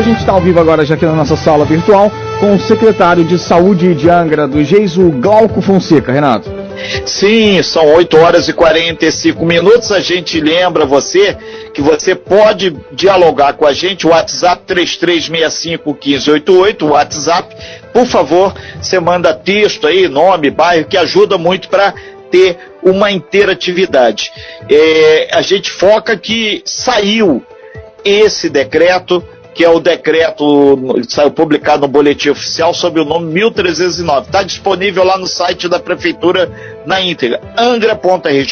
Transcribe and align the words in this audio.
a 0.00 0.02
gente 0.02 0.20
está 0.20 0.32
ao 0.32 0.40
vivo 0.40 0.58
agora 0.58 0.82
já 0.82 0.94
aqui 0.94 1.04
na 1.04 1.12
nossa 1.12 1.36
sala 1.36 1.66
virtual 1.66 2.10
com 2.40 2.54
o 2.54 2.58
secretário 2.58 3.22
de 3.22 3.38
Saúde 3.38 3.94
de 3.94 4.08
Angra 4.08 4.48
do 4.48 4.64
Geiso, 4.64 5.10
Glauco 5.10 5.60
Fonseca. 5.60 6.10
Renato. 6.10 6.50
Sim, 7.04 7.62
são 7.62 7.84
8 7.96 8.16
horas 8.16 8.48
e 8.48 8.54
45 8.54 9.44
minutos. 9.44 9.92
A 9.92 10.00
gente 10.00 10.40
lembra 10.40 10.86
você 10.86 11.36
que 11.74 11.82
você 11.82 12.14
pode 12.14 12.74
dialogar 12.92 13.52
com 13.52 13.66
a 13.66 13.74
gente, 13.74 14.06
WhatsApp 14.06 14.62
33651588, 14.66 16.82
o 16.82 16.92
WhatsApp. 16.92 17.54
Por 17.92 18.06
favor, 18.06 18.54
você 18.80 18.98
manda 18.98 19.34
texto 19.34 19.86
aí, 19.86 20.08
nome, 20.08 20.48
bairro, 20.48 20.86
que 20.86 20.96
ajuda 20.96 21.36
muito 21.36 21.68
para 21.68 21.92
ter 22.30 22.56
uma 22.82 23.12
interatividade. 23.12 24.32
É, 24.66 25.28
a 25.30 25.42
gente 25.42 25.70
foca 25.70 26.16
que 26.16 26.62
saiu 26.64 27.44
esse 28.02 28.48
decreto 28.48 29.22
que 29.60 29.64
é 29.66 29.68
o 29.68 29.78
decreto, 29.78 30.78
saiu 31.06 31.30
publicado 31.30 31.82
no 31.82 31.88
boletim 31.88 32.30
oficial 32.30 32.72
sob 32.72 32.98
o 32.98 33.04
nome 33.04 33.30
1309. 33.30 34.28
Está 34.28 34.42
disponível 34.42 35.04
lá 35.04 35.18
no 35.18 35.26
site 35.26 35.68
da 35.68 35.78
prefeitura 35.78 36.50
na 36.86 36.98
íntegra, 37.02 37.42
angra.rj.gov.br. 37.58 38.50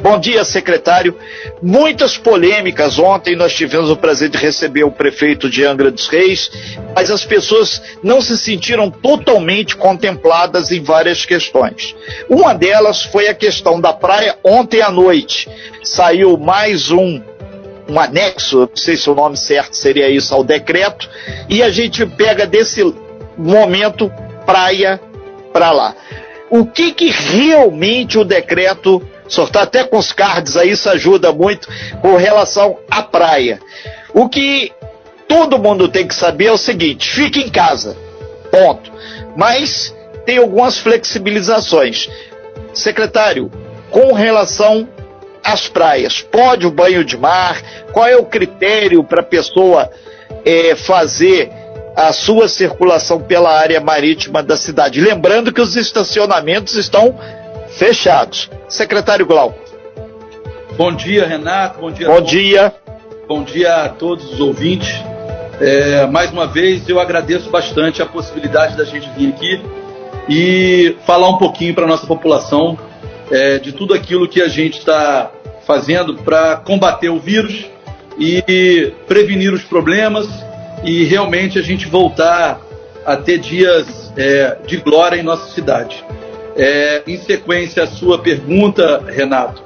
Bom 0.00 0.20
dia, 0.20 0.44
secretário. 0.44 1.16
Muitas 1.60 2.16
polêmicas. 2.16 3.00
Ontem 3.00 3.34
nós 3.34 3.52
tivemos 3.52 3.90
o 3.90 3.96
prazer 3.96 4.28
de 4.28 4.38
receber 4.38 4.84
o 4.84 4.92
prefeito 4.92 5.50
de 5.50 5.64
Angra 5.64 5.90
dos 5.90 6.06
Reis, 6.06 6.52
mas 6.94 7.10
as 7.10 7.24
pessoas 7.24 7.82
não 8.00 8.20
se 8.20 8.38
sentiram 8.38 8.92
totalmente 8.92 9.74
contempladas 9.74 10.70
em 10.70 10.80
várias 10.80 11.24
questões. 11.26 11.96
Uma 12.28 12.54
delas 12.54 13.02
foi 13.02 13.26
a 13.26 13.34
questão 13.34 13.80
da 13.80 13.92
praia 13.92 14.38
ontem 14.44 14.82
à 14.82 14.90
noite. 14.92 15.48
Saiu 15.82 16.38
mais 16.38 16.92
um 16.92 17.20
um 17.90 17.98
anexo, 17.98 18.60
não 18.60 18.76
sei 18.76 18.96
se 18.96 19.10
o 19.10 19.14
nome 19.14 19.36
certo 19.36 19.74
seria 19.74 20.08
isso, 20.08 20.34
ao 20.34 20.44
decreto, 20.44 21.08
e 21.48 21.62
a 21.62 21.70
gente 21.70 22.06
pega 22.06 22.46
desse 22.46 22.82
momento 23.36 24.10
praia 24.46 25.00
para 25.52 25.72
lá. 25.72 25.94
O 26.48 26.64
que, 26.64 26.92
que 26.92 27.10
realmente 27.10 28.18
o 28.18 28.24
decreto, 28.24 29.02
senhor 29.28 29.46
está 29.46 29.62
até 29.62 29.84
com 29.84 29.98
os 29.98 30.12
cards 30.12 30.56
aí, 30.56 30.70
isso 30.70 30.88
ajuda 30.88 31.32
muito 31.32 31.68
com 32.00 32.16
relação 32.16 32.78
à 32.90 33.02
praia. 33.02 33.60
O 34.14 34.28
que 34.28 34.72
todo 35.28 35.58
mundo 35.58 35.88
tem 35.88 36.06
que 36.06 36.14
saber 36.14 36.46
é 36.46 36.52
o 36.52 36.58
seguinte: 36.58 37.08
fique 37.08 37.40
em 37.40 37.48
casa, 37.48 37.96
ponto. 38.50 38.92
Mas 39.36 39.94
tem 40.24 40.38
algumas 40.38 40.78
flexibilizações. 40.78 42.08
Secretário, 42.74 43.50
com 43.90 44.12
relação 44.12 44.88
as 45.44 45.68
praias? 45.68 46.22
Pode 46.22 46.66
o 46.66 46.70
banho 46.70 47.04
de 47.04 47.16
mar? 47.16 47.60
Qual 47.92 48.06
é 48.06 48.16
o 48.16 48.24
critério 48.24 49.02
para 49.02 49.20
a 49.20 49.24
pessoa 49.24 49.90
é, 50.44 50.74
fazer 50.74 51.50
a 51.96 52.12
sua 52.12 52.48
circulação 52.48 53.20
pela 53.20 53.50
área 53.50 53.80
marítima 53.80 54.42
da 54.42 54.56
cidade? 54.56 55.00
Lembrando 55.00 55.52
que 55.52 55.60
os 55.60 55.76
estacionamentos 55.76 56.76
estão 56.76 57.18
fechados. 57.70 58.50
Secretário 58.68 59.26
Glauco. 59.26 59.58
Bom 60.76 60.92
dia, 60.94 61.26
Renato. 61.26 61.80
Bom 61.80 61.90
dia. 61.90 62.06
Bom 62.06 62.20
dia. 62.20 62.74
Bom 63.28 63.42
dia 63.44 63.84
a 63.84 63.88
todos 63.88 64.32
os 64.32 64.40
ouvintes. 64.40 64.88
É, 65.60 66.06
mais 66.06 66.32
uma 66.32 66.46
vez, 66.46 66.88
eu 66.88 66.98
agradeço 66.98 67.50
bastante 67.50 68.00
a 68.00 68.06
possibilidade 68.06 68.76
da 68.76 68.84
gente 68.84 69.08
vir 69.10 69.28
aqui 69.28 69.60
e 70.28 70.96
falar 71.06 71.28
um 71.28 71.36
pouquinho 71.36 71.74
para 71.74 71.84
a 71.84 71.86
nossa 71.86 72.06
população 72.06 72.78
é, 73.30 73.58
de 73.58 73.72
tudo 73.72 73.94
aquilo 73.94 74.28
que 74.28 74.40
a 74.42 74.48
gente 74.48 74.78
está 74.78 75.30
fazendo 75.66 76.16
para 76.16 76.56
combater 76.56 77.08
o 77.08 77.18
vírus 77.18 77.66
e 78.18 78.92
prevenir 79.06 79.52
os 79.52 79.62
problemas 79.62 80.28
e 80.84 81.04
realmente 81.04 81.58
a 81.58 81.62
gente 81.62 81.86
voltar 81.86 82.60
a 83.04 83.16
ter 83.16 83.38
dias 83.38 84.12
é, 84.16 84.58
de 84.66 84.76
glória 84.78 85.16
em 85.16 85.22
nossa 85.22 85.52
cidade. 85.54 86.04
É, 86.56 87.02
em 87.06 87.16
sequência 87.18 87.84
à 87.84 87.86
sua 87.86 88.18
pergunta, 88.18 89.02
Renato, 89.06 89.62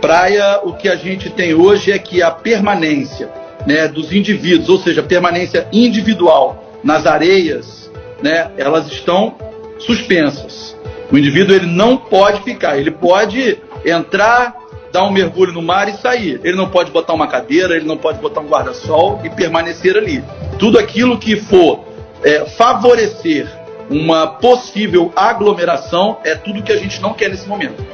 praia, 0.00 0.60
o 0.62 0.74
que 0.74 0.88
a 0.88 0.96
gente 0.96 1.30
tem 1.30 1.54
hoje 1.54 1.92
é 1.92 1.98
que 1.98 2.22
a 2.22 2.30
permanência 2.30 3.30
né, 3.66 3.88
dos 3.88 4.12
indivíduos, 4.12 4.68
ou 4.68 4.78
seja, 4.78 5.00
a 5.00 5.04
permanência 5.04 5.66
individual 5.72 6.80
nas 6.84 7.06
areias, 7.06 7.90
né, 8.22 8.50
elas 8.56 8.86
estão 8.90 9.36
suspensas. 9.78 10.75
O 11.10 11.16
indivíduo 11.16 11.54
ele 11.54 11.66
não 11.66 11.96
pode 11.96 12.42
ficar, 12.42 12.78
ele 12.78 12.90
pode 12.90 13.58
entrar, 13.84 14.54
dar 14.92 15.04
um 15.04 15.10
mergulho 15.10 15.52
no 15.52 15.62
mar 15.62 15.88
e 15.88 15.96
sair. 15.98 16.40
Ele 16.42 16.56
não 16.56 16.68
pode 16.68 16.90
botar 16.90 17.12
uma 17.14 17.28
cadeira, 17.28 17.76
ele 17.76 17.86
não 17.86 17.96
pode 17.96 18.18
botar 18.18 18.40
um 18.40 18.48
guarda-sol 18.48 19.20
e 19.24 19.30
permanecer 19.30 19.96
ali. 19.96 20.22
Tudo 20.58 20.78
aquilo 20.78 21.18
que 21.18 21.36
for 21.36 21.84
é, 22.24 22.44
favorecer 22.46 23.46
uma 23.88 24.26
possível 24.26 25.12
aglomeração 25.14 26.18
é 26.24 26.34
tudo 26.34 26.62
que 26.62 26.72
a 26.72 26.76
gente 26.76 27.00
não 27.00 27.12
quer 27.12 27.30
nesse 27.30 27.46
momento. 27.48 27.84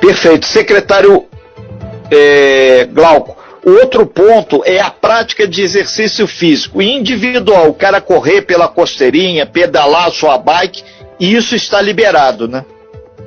Perfeito. 0.00 0.46
Secretário 0.46 1.26
é, 2.10 2.84
Glauco, 2.86 3.36
o 3.64 3.70
outro 3.70 4.06
ponto 4.06 4.62
é 4.64 4.80
a 4.80 4.90
prática 4.90 5.46
de 5.46 5.62
exercício 5.62 6.26
físico 6.26 6.80
individual. 6.80 7.68
O 7.68 7.74
cara 7.74 8.00
correr 8.00 8.42
pela 8.42 8.66
costeirinha, 8.66 9.46
pedalar 9.46 10.10
sua 10.10 10.38
bike 10.38 10.82
e 11.18 11.34
isso 11.34 11.54
está 11.54 11.80
liberado, 11.80 12.46
né? 12.46 12.64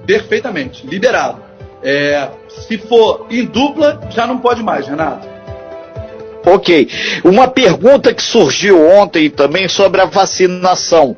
Perfeitamente, 0.06 0.86
liberado. 0.86 1.42
É, 1.84 2.30
se 2.68 2.78
for 2.78 3.28
em 3.30 3.46
dupla, 3.46 4.00
já 4.12 4.28
não 4.28 4.38
pode 4.38 4.62
mais, 4.64 4.88
Renato. 4.88 5.28
Ok. 6.46 6.90
Uma 7.24 7.48
pergunta 7.48 8.14
que 8.14 8.22
surgiu 8.22 8.88
ontem 8.90 9.30
também 9.30 9.68
sobre 9.68 10.02
a 10.02 10.06
vacinação. 10.06 11.16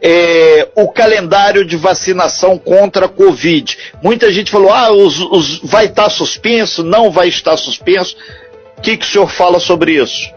É, 0.00 0.68
o 0.74 0.88
calendário 0.88 1.64
de 1.64 1.76
vacinação 1.76 2.58
contra 2.58 3.06
a 3.06 3.08
Covid. 3.08 3.76
Muita 4.02 4.32
gente 4.32 4.50
falou: 4.50 4.72
ah, 4.72 4.90
os, 4.90 5.20
os, 5.20 5.60
vai 5.62 5.86
estar 5.86 6.10
suspenso, 6.10 6.82
não 6.82 7.10
vai 7.10 7.28
estar 7.28 7.56
suspenso. 7.56 8.16
O 8.78 8.80
que, 8.80 8.96
que 8.96 9.04
o 9.04 9.08
senhor 9.08 9.30
fala 9.30 9.60
sobre 9.60 9.92
isso? 9.92 10.32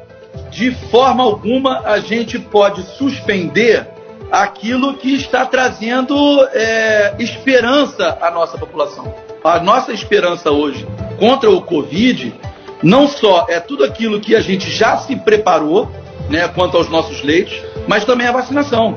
De 0.51 0.71
forma 0.91 1.23
alguma 1.23 1.81
a 1.85 1.99
gente 1.99 2.37
pode 2.37 2.83
suspender 2.97 3.87
aquilo 4.31 4.95
que 4.95 5.15
está 5.15 5.45
trazendo 5.45 6.15
é, 6.53 7.15
esperança 7.19 8.17
à 8.21 8.31
nossa 8.31 8.57
população. 8.57 9.13
A 9.43 9.59
nossa 9.59 9.93
esperança 9.93 10.51
hoje 10.51 10.87
contra 11.19 11.49
o 11.49 11.61
Covid 11.61 12.33
não 12.81 13.07
só 13.07 13.45
é 13.49 13.59
tudo 13.59 13.83
aquilo 13.83 14.19
que 14.19 14.35
a 14.35 14.41
gente 14.41 14.69
já 14.69 14.97
se 14.97 15.15
preparou, 15.15 15.89
né, 16.29 16.47
quanto 16.47 16.77
aos 16.77 16.89
nossos 16.89 17.23
leitos, 17.23 17.61
mas 17.87 18.05
também 18.05 18.27
a 18.27 18.31
vacinação. 18.31 18.95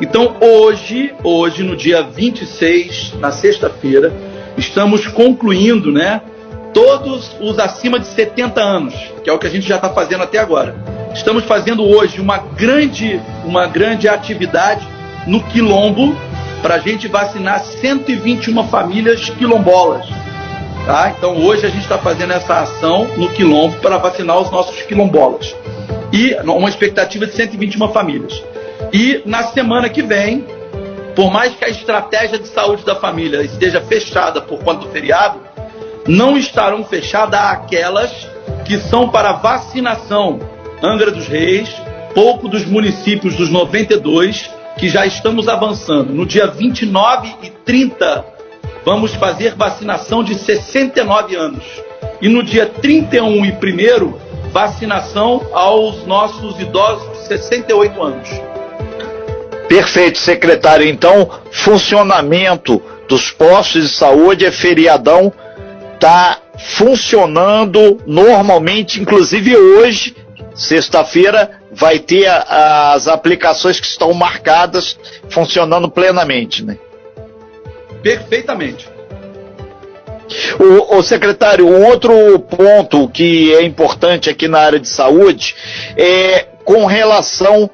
Então, 0.00 0.36
hoje, 0.40 1.12
hoje 1.24 1.62
no 1.62 1.76
dia 1.76 2.02
26, 2.02 3.14
na 3.14 3.32
sexta-feira, 3.32 4.12
estamos 4.56 5.06
concluindo, 5.08 5.90
né, 5.90 6.22
todos 6.72 7.34
os 7.40 7.58
acima 7.58 7.98
de 7.98 8.06
70 8.06 8.60
anos, 8.60 8.94
que 9.22 9.28
é 9.28 9.32
o 9.32 9.38
que 9.38 9.46
a 9.46 9.50
gente 9.50 9.66
já 9.66 9.76
está 9.76 9.90
fazendo 9.90 10.22
até 10.22 10.38
agora. 10.38 10.76
Estamos 11.12 11.44
fazendo 11.44 11.84
hoje 11.84 12.20
uma 12.20 12.38
grande, 12.38 13.20
uma 13.48 13.66
grande 13.66 14.06
atividade 14.06 14.86
no 15.26 15.42
Quilombo 15.42 16.14
para 16.60 16.74
a 16.74 16.78
gente 16.78 17.08
vacinar 17.08 17.64
121 17.64 18.68
famílias 18.68 19.30
quilombolas. 19.30 20.06
Tá? 20.84 21.14
Então 21.16 21.34
hoje 21.36 21.66
a 21.66 21.70
gente 21.70 21.82
está 21.82 21.98
fazendo 21.98 22.34
essa 22.34 22.60
ação 22.60 23.06
no 23.16 23.30
Quilombo 23.30 23.78
para 23.78 23.96
vacinar 23.96 24.38
os 24.38 24.50
nossos 24.50 24.82
quilombolas. 24.82 25.56
E 26.12 26.34
uma 26.44 26.68
expectativa 26.68 27.26
de 27.26 27.32
121 27.32 27.88
famílias. 27.88 28.42
E 28.92 29.22
na 29.24 29.44
semana 29.44 29.88
que 29.88 30.02
vem, 30.02 30.44
por 31.16 31.30
mais 31.30 31.54
que 31.54 31.64
a 31.64 31.68
estratégia 31.68 32.38
de 32.38 32.48
saúde 32.48 32.84
da 32.84 32.96
família 32.96 33.42
esteja 33.42 33.80
fechada 33.80 34.42
por 34.42 34.58
conta 34.62 34.86
do 34.86 34.92
feriado, 34.92 35.40
não 36.06 36.36
estarão 36.36 36.84
fechadas 36.84 37.40
aquelas 37.40 38.12
que 38.64 38.78
são 38.78 39.08
para 39.08 39.32
vacinação. 39.32 40.38
Angra 40.82 41.10
dos 41.10 41.26
Reis, 41.26 41.68
pouco 42.18 42.48
dos 42.48 42.64
municípios 42.64 43.36
dos 43.36 43.48
92, 43.48 44.50
que 44.76 44.88
já 44.88 45.06
estamos 45.06 45.46
avançando. 45.46 46.12
No 46.12 46.26
dia 46.26 46.48
29 46.48 47.32
e 47.44 47.50
30, 47.64 48.24
vamos 48.84 49.14
fazer 49.14 49.54
vacinação 49.54 50.24
de 50.24 50.34
69 50.34 51.36
anos. 51.36 51.62
E 52.20 52.28
no 52.28 52.42
dia 52.42 52.66
31 52.66 53.44
e 53.44 53.52
1, 53.52 54.50
vacinação 54.50 55.46
aos 55.52 56.04
nossos 56.08 56.58
idosos 56.58 57.20
de 57.20 57.28
68 57.28 58.02
anos. 58.02 58.28
Perfeito, 59.68 60.18
secretário. 60.18 60.88
Então, 60.88 61.30
funcionamento 61.52 62.82
dos 63.08 63.30
postos 63.30 63.82
de 63.84 63.88
saúde 63.90 64.44
é 64.44 64.50
feriadão 64.50 65.32
está 65.94 66.38
funcionando 66.56 67.98
normalmente, 68.04 69.00
inclusive 69.00 69.56
hoje, 69.56 70.16
sexta-feira, 70.58 71.60
vai 71.72 72.00
ter 72.00 72.26
a, 72.26 72.92
as 72.92 73.06
aplicações 73.06 73.78
que 73.78 73.86
estão 73.86 74.12
marcadas 74.12 74.98
funcionando 75.30 75.88
plenamente, 75.88 76.64
né? 76.64 76.76
Perfeitamente. 78.02 78.88
O, 80.58 80.96
o, 80.96 81.02
secretário, 81.02 81.66
um 81.66 81.86
outro 81.86 82.38
ponto 82.40 83.08
que 83.08 83.54
é 83.54 83.62
importante 83.62 84.28
aqui 84.28 84.46
na 84.46 84.58
área 84.58 84.78
de 84.78 84.88
saúde 84.88 85.54
é 85.96 86.46
com 86.64 86.84
relação 86.84 87.70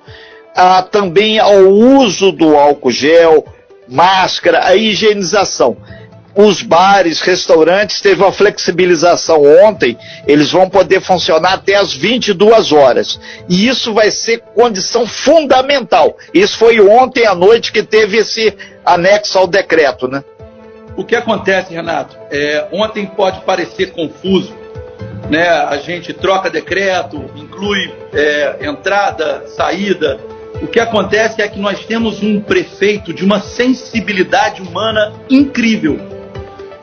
a, 0.55 0.83
também 0.83 1.39
ao 1.41 1.65
uso 1.65 2.31
do 2.31 2.57
álcool 2.57 2.93
gel, 2.93 3.45
máscara, 3.89 4.65
a 4.65 4.77
higienização. 4.77 5.77
Os 6.37 6.63
bares, 6.63 7.21
restaurantes, 7.21 8.01
teve 8.01 8.21
uma 8.21 8.33
flexibilização 8.33 9.43
ontem, 9.65 9.97
eles 10.27 10.51
vão 10.51 10.69
poder 10.69 11.01
funcionar 11.01 11.55
até 11.55 11.77
as 11.77 11.93
22 11.93 12.73
horas. 12.73 13.21
E 13.49 13.69
isso 13.69 13.95
vai 13.95 14.11
ser 14.11 14.41
condição 14.55 15.07
fundamental. 15.07 16.17
Isso 16.33 16.59
foi 16.59 16.81
ontem 16.81 17.25
à 17.25 17.35
noite 17.35 17.71
que 17.71 17.85
teve 17.85 18.17
esse 18.17 18.53
anexo 18.85 19.39
ao 19.39 19.47
decreto, 19.47 20.09
né? 20.09 20.25
O 20.97 21.05
que 21.05 21.15
acontece, 21.15 21.73
Renato? 21.73 22.17
É, 22.31 22.67
ontem 22.73 23.07
pode 23.07 23.41
parecer 23.43 23.93
confuso, 23.93 24.55
né? 25.31 25.49
A 25.49 25.77
gente 25.77 26.13
troca 26.13 26.51
decreto, 26.51 27.31
inclui 27.37 27.93
é, 28.13 28.59
entrada, 28.67 29.45
saída. 29.57 30.19
O 30.63 30.67
que 30.67 30.81
acontece 30.81 31.43
é 31.43 31.49
que 31.49 31.59
nós 31.59 31.85
temos 31.85 32.23
um 32.23 32.41
prefeito 32.41 33.13
de 33.13 33.25
uma 33.25 33.41
sensibilidade 33.41 34.63
humana 34.63 35.13
incrível. 35.29 36.14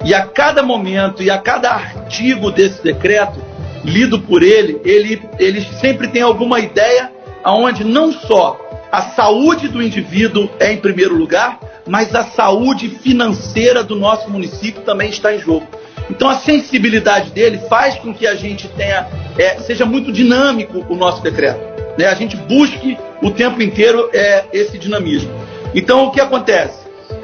E 0.03 0.13
a 0.13 0.25
cada 0.25 0.63
momento 0.63 1.21
e 1.21 1.30
a 1.30 1.38
cada 1.38 1.71
artigo 1.71 2.51
desse 2.51 2.83
decreto, 2.83 3.42
lido 3.83 4.19
por 4.19 4.44
ele, 4.44 4.81
ele, 4.83 5.21
ele 5.39 5.62
sempre 5.80 6.07
tem 6.07 6.21
alguma 6.21 6.59
ideia 6.59 7.12
aonde 7.44 7.83
não 7.83 8.12
só 8.12 8.59
a 8.92 9.03
saúde 9.03 9.69
do 9.69 9.81
indivíduo 9.81 10.50
é 10.59 10.74
em 10.74 10.77
primeiro 10.77 11.15
lugar, 11.15 11.59
mas 11.88 12.13
a 12.13 12.25
saúde 12.25 12.89
financeira 12.89 13.83
do 13.83 13.95
nosso 13.95 14.30
município 14.30 14.81
também 14.81 15.09
está 15.09 15.33
em 15.33 15.39
jogo. 15.39 15.65
Então 16.09 16.27
a 16.27 16.36
sensibilidade 16.36 17.31
dele 17.31 17.59
faz 17.69 17.95
com 17.95 18.13
que 18.13 18.27
a 18.27 18.36
gente 18.36 18.68
tenha, 18.68 19.07
é, 19.38 19.59
seja 19.59 19.86
muito 19.86 20.12
dinâmico 20.12 20.86
o 20.89 20.95
nosso 20.95 21.24
decreto. 21.24 21.62
Né? 21.98 22.06
A 22.06 22.13
gente 22.13 22.36
busque 22.36 22.98
o 23.21 23.31
tempo 23.31 23.62
inteiro 23.62 24.09
é, 24.13 24.45
esse 24.51 24.77
dinamismo. 24.77 25.31
Então 25.74 26.06
o 26.06 26.12
que 26.12 26.19
acontece? 26.19 26.81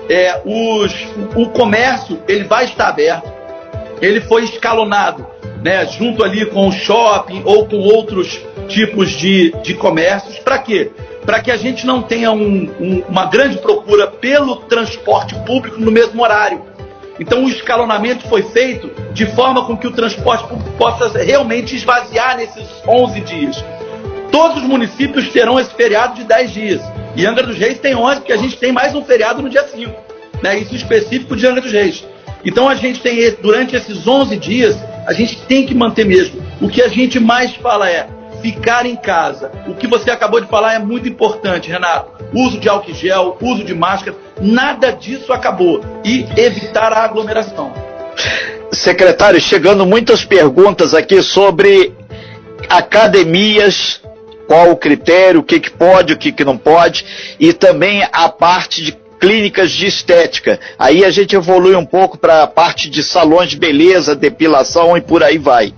É, 0.09 0.41
os, 0.45 0.93
o 1.35 1.49
comércio 1.49 2.19
ele 2.27 2.45
vai 2.45 2.65
estar 2.65 2.87
aberto, 2.87 3.31
ele 4.01 4.21
foi 4.21 4.43
escalonado, 4.43 5.27
né, 5.63 5.85
junto 5.85 6.23
ali 6.23 6.45
com 6.45 6.67
o 6.67 6.71
shopping 6.71 7.41
ou 7.43 7.65
com 7.65 7.77
outros 7.77 8.39
tipos 8.67 9.11
de, 9.11 9.53
de 9.63 9.73
comércios. 9.73 10.39
Para 10.39 10.59
quê? 10.59 10.91
para 11.27 11.41
que 11.41 11.51
a 11.51 11.57
gente 11.57 11.85
não 11.85 12.01
tenha 12.01 12.31
um, 12.31 12.71
um, 12.79 13.03
uma 13.09 13.25
grande 13.25 13.57
procura 13.57 14.07
pelo 14.07 14.55
transporte 14.55 15.35
público 15.45 15.77
no 15.77 15.91
mesmo 15.91 16.23
horário. 16.23 16.61
Então 17.19 17.43
o 17.43 17.49
escalonamento 17.49 18.25
foi 18.29 18.43
feito 18.43 18.89
de 19.11 19.25
forma 19.25 19.65
com 19.65 19.75
que 19.75 19.85
o 19.85 19.91
transporte 19.91 20.47
público 20.47 20.71
possa 20.77 21.09
realmente 21.21 21.75
esvaziar 21.75 22.37
nesses 22.37 22.65
11 22.87 23.19
dias. 23.19 23.65
Todos 24.31 24.63
os 24.63 24.63
municípios 24.63 25.27
terão 25.27 25.59
esse 25.59 25.73
feriado 25.73 26.15
de 26.15 26.23
10 26.23 26.51
dias. 26.51 26.81
E 27.17 27.25
Angra 27.25 27.47
dos 27.47 27.57
Reis 27.57 27.79
tem 27.79 27.95
11, 27.95 28.17
porque 28.17 28.31
a 28.31 28.37
gente 28.37 28.57
tem 28.57 28.71
mais 28.71 28.93
um 28.93 29.03
feriado 29.03 29.41
no 29.41 29.49
dia 29.49 29.63
5. 29.67 29.91
Né? 30.43 30.59
Isso 30.59 30.75
específico 30.75 31.35
de 31.35 31.47
Angra 31.47 31.61
dos 31.61 31.71
Reis. 31.71 32.05
Então 32.45 32.69
a 32.69 32.75
gente 32.75 33.01
tem, 33.01 33.17
durante 33.41 33.75
esses 33.75 34.07
11 34.07 34.37
dias, 34.37 34.77
a 35.07 35.13
gente 35.13 35.35
tem 35.47 35.65
que 35.65 35.73
manter 35.73 36.05
mesmo. 36.05 36.39
O 36.61 36.69
que 36.69 36.79
a 36.79 36.87
gente 36.87 37.19
mais 37.19 37.55
fala 37.55 37.89
é, 37.89 38.07
ficar 38.39 38.85
em 38.85 38.95
casa. 38.95 39.51
O 39.67 39.73
que 39.73 39.87
você 39.87 40.11
acabou 40.11 40.39
de 40.39 40.47
falar 40.47 40.75
é 40.75 40.79
muito 40.79 41.09
importante, 41.09 41.71
Renato. 41.71 42.23
Uso 42.35 42.59
de 42.59 42.69
álcool 42.69 42.93
gel, 42.93 43.35
uso 43.41 43.63
de 43.63 43.73
máscara, 43.73 44.15
nada 44.39 44.91
disso 44.91 45.33
acabou. 45.33 45.83
E 46.05 46.23
evitar 46.37 46.93
a 46.93 47.03
aglomeração. 47.03 47.73
Secretário, 48.71 49.41
chegando 49.41 49.87
muitas 49.87 50.23
perguntas 50.23 50.93
aqui 50.93 51.23
sobre 51.23 51.95
academias, 52.69 54.01
qual 54.47 54.71
o 54.71 54.77
critério, 54.77 55.41
o 55.41 55.43
que, 55.43 55.59
que 55.59 55.69
pode, 55.69 56.13
o 56.13 56.17
que, 56.17 56.31
que 56.31 56.45
não 56.45 56.57
pode, 56.57 57.05
e 57.39 57.53
também 57.53 58.07
a 58.11 58.29
parte 58.29 58.81
de 58.81 58.97
clínicas 59.19 59.71
de 59.71 59.87
estética. 59.87 60.59
Aí 60.77 61.03
a 61.03 61.11
gente 61.11 61.35
evolui 61.35 61.75
um 61.75 61.85
pouco 61.85 62.17
para 62.17 62.43
a 62.43 62.47
parte 62.47 62.89
de 62.89 63.03
salões 63.03 63.49
de 63.49 63.57
beleza, 63.57 64.15
depilação 64.15 64.95
e 64.95 65.01
por 65.01 65.23
aí 65.23 65.37
vai 65.37 65.73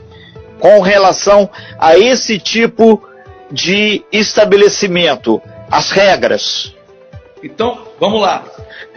com 0.59 0.81
relação 0.81 1.49
a 1.79 1.97
esse 1.97 2.37
tipo 2.37 3.01
de 3.51 4.03
estabelecimento, 4.11 5.41
as 5.71 5.89
regras. 5.89 6.75
Então, 7.41 7.87
vamos 7.99 8.21
lá. 8.21 8.43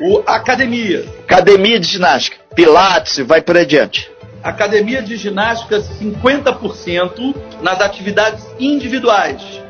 O 0.01 0.23
academia. 0.27 1.07
Academia 1.25 1.79
de 1.79 1.87
ginástica, 1.87 2.37
pilates, 2.55 3.19
vai 3.25 3.41
por 3.41 3.57
adiante. 3.57 4.11
Academia 4.43 5.01
de 5.01 5.17
ginástica 5.17 5.81
50% 5.81 7.35
nas 7.63 7.81
atividades 7.81 8.45
individuais. 8.59 9.62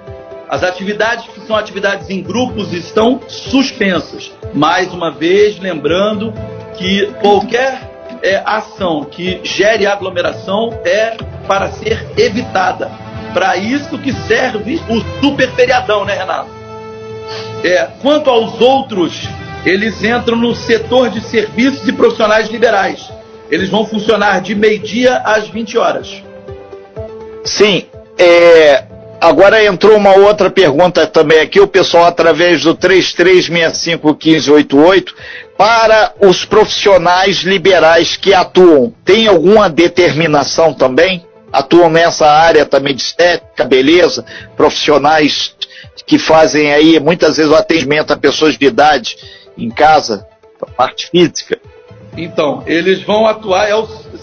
As 0.53 0.63
atividades 0.63 1.25
que 1.29 1.41
são 1.47 1.57
atividades 1.57 2.11
em 2.11 2.23
grupos 2.23 2.75
estão 2.75 3.23
suspensas. 3.27 4.31
Mais 4.53 4.93
uma 4.93 5.11
vez, 5.11 5.59
lembrando 5.59 6.31
que 6.75 7.07
qualquer 7.23 7.91
é, 8.23 8.43
ação 8.45 9.03
que 9.03 9.41
gere 9.43 9.87
aglomeração 9.87 10.79
é 10.85 11.17
para 11.49 11.73
ser 11.73 12.07
evitada. 12.19 12.93
Para 13.33 13.57
isso 13.57 13.97
que 13.97 14.13
serve 14.13 14.79
o 14.91 15.23
super 15.23 15.51
feriadão, 15.53 16.05
né, 16.05 16.19
Renato? 16.19 16.51
É, 17.65 17.89
quanto 18.03 18.29
aos 18.29 18.61
outros, 18.61 19.27
eles 19.65 20.05
entram 20.05 20.37
no 20.37 20.55
setor 20.55 21.09
de 21.09 21.23
serviços 21.23 21.89
e 21.89 21.93
profissionais 21.95 22.51
liberais. 22.51 23.11
Eles 23.51 23.71
vão 23.71 23.87
funcionar 23.87 24.43
de 24.43 24.55
meio-dia 24.55 25.17
às 25.25 25.49
20 25.49 25.79
horas. 25.79 26.23
Sim. 27.43 27.87
É, 28.19 28.92
agora 29.23 29.65
entrou 29.65 29.97
uma 29.97 30.15
outra 30.17 30.51
pergunta 30.51 31.07
também 31.07 31.39
aqui, 31.39 31.61
o 31.61 31.69
pessoal 31.69 32.07
através 32.07 32.65
do 32.65 32.75
33651588 32.75 35.15
para 35.57 36.13
os 36.21 36.45
profissionais 36.45 37.43
liberais 37.43 38.17
que 38.17 38.35
atuam, 38.35 38.93
tem 39.05 39.29
alguma 39.29 39.71
determinação 39.71 40.75
também? 40.75 41.25
Atuam 41.53 41.89
nessa 41.89 42.29
área 42.29 42.67
também 42.67 42.97
de 42.97 43.03
estética, 43.03 43.65
beleza, 43.65 44.25
profissionais 44.57 45.55
que 46.05 46.19
fazem 46.19 46.73
aí 46.73 46.99
muitas 46.99 47.37
vezes 47.37 47.53
o 47.53 47.55
atendimento 47.55 48.13
a 48.13 48.17
pessoas 48.17 48.59
de 48.59 48.67
idade 48.67 49.17
em 49.57 49.71
casa, 49.71 50.27
parte 50.77 51.09
física. 51.11 51.61
Então, 52.17 52.65
eles 52.67 53.03
vão 53.03 53.25
atuar, 53.27 53.71
é 53.71 53.75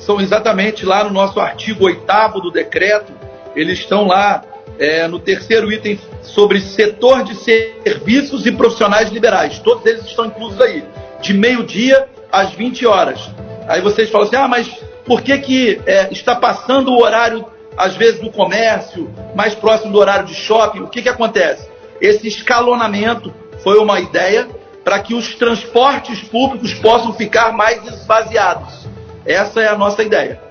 são 0.05 0.19
exatamente 0.19 0.85
lá 0.85 1.05
no 1.05 1.11
nosso 1.11 1.39
artigo 1.39 1.85
8 1.85 2.41
do 2.41 2.51
decreto, 2.51 3.13
eles 3.55 3.79
estão 3.79 4.05
lá 4.05 4.43
é, 4.79 5.07
no 5.07 5.19
terceiro 5.19 5.71
item 5.71 5.99
sobre 6.23 6.61
setor 6.61 7.23
de 7.23 7.35
serviços 7.35 8.45
e 8.45 8.51
profissionais 8.51 9.09
liberais. 9.09 9.59
Todos 9.59 9.85
eles 9.85 10.05
estão 10.05 10.25
inclusos 10.25 10.59
aí 10.61 10.83
de 11.21 11.33
meio-dia 11.33 12.07
às 12.31 12.53
20 12.53 12.87
horas. 12.87 13.29
Aí 13.67 13.81
vocês 13.81 14.09
falam 14.09 14.25
assim: 14.25 14.37
ah, 14.37 14.47
mas 14.47 14.67
por 15.05 15.21
que, 15.21 15.37
que 15.39 15.81
é, 15.85 16.07
está 16.11 16.35
passando 16.35 16.91
o 16.91 17.03
horário, 17.03 17.45
às 17.77 17.95
vezes, 17.95 18.21
do 18.21 18.31
comércio, 18.31 19.09
mais 19.35 19.53
próximo 19.53 19.91
do 19.91 19.99
horário 19.99 20.25
de 20.25 20.33
shopping? 20.33 20.79
O 20.79 20.87
que, 20.87 21.01
que 21.01 21.09
acontece? 21.09 21.67
Esse 21.99 22.27
escalonamento 22.27 23.33
foi 23.61 23.77
uma 23.77 23.99
ideia 23.99 24.47
para 24.83 24.99
que 24.99 25.13
os 25.13 25.35
transportes 25.35 26.21
públicos 26.21 26.73
possam 26.75 27.13
ficar 27.13 27.51
mais 27.51 27.85
esvaziados. 27.85 28.87
Essa 29.25 29.61
é 29.61 29.67
a 29.67 29.77
nossa 29.77 30.01
ideia. 30.01 30.41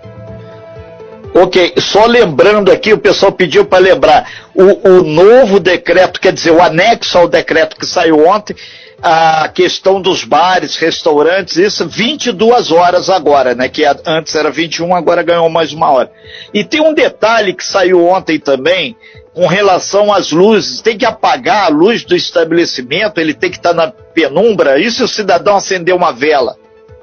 Ok, 1.35 1.75
só 1.79 2.07
lembrando 2.07 2.73
aqui, 2.73 2.93
o 2.93 2.99
pessoal 2.99 3.31
pediu 3.31 3.65
para 3.65 3.79
lembrar, 3.79 4.31
o, 4.55 4.89
o 4.89 5.03
novo 5.03 5.61
decreto, 5.61 6.21
quer 6.21 6.33
dizer, 6.33 6.51
o 6.51 6.63
anexo 6.63 7.19
ao 7.19 7.29
decreto 7.29 7.77
que 7.77 7.87
saiu 7.87 8.27
ontem, 8.27 8.57
a 9.01 9.49
questão 9.49 10.01
dos 10.01 10.25
bares, 10.25 10.77
restaurantes, 10.77 11.57
isso 11.57 11.89
22 11.89 12.73
horas 12.73 13.09
agora, 13.09 13.55
né? 13.55 13.69
Que 13.69 13.85
antes 14.05 14.35
era 14.35 14.51
21, 14.51 14.95
agora 14.95 15.23
ganhou 15.23 15.49
mais 15.49 15.73
uma 15.73 15.91
hora. 15.91 16.11
E 16.53 16.65
tem 16.65 16.81
um 16.81 16.93
detalhe 16.93 17.53
que 17.53 17.65
saiu 17.65 18.05
ontem 18.05 18.41
também, 18.41 18.97
com 19.33 19.47
relação 19.47 20.13
às 20.13 20.33
luzes, 20.33 20.81
tem 20.81 20.99
que 20.99 21.07
apagar 21.07 21.67
a 21.67 21.69
luz 21.69 22.05
do 22.05 22.17
estabelecimento, 22.17 23.21
ele 23.21 23.35
tem 23.35 23.51
que 23.51 23.57
estar 23.57 23.73
na 23.73 23.89
penumbra, 23.89 24.81
e 24.81 24.91
se 24.91 25.03
o 25.03 25.09
cidadão 25.09 25.57
acender 25.57 25.95
uma 25.95 26.13
vela? 26.13 26.57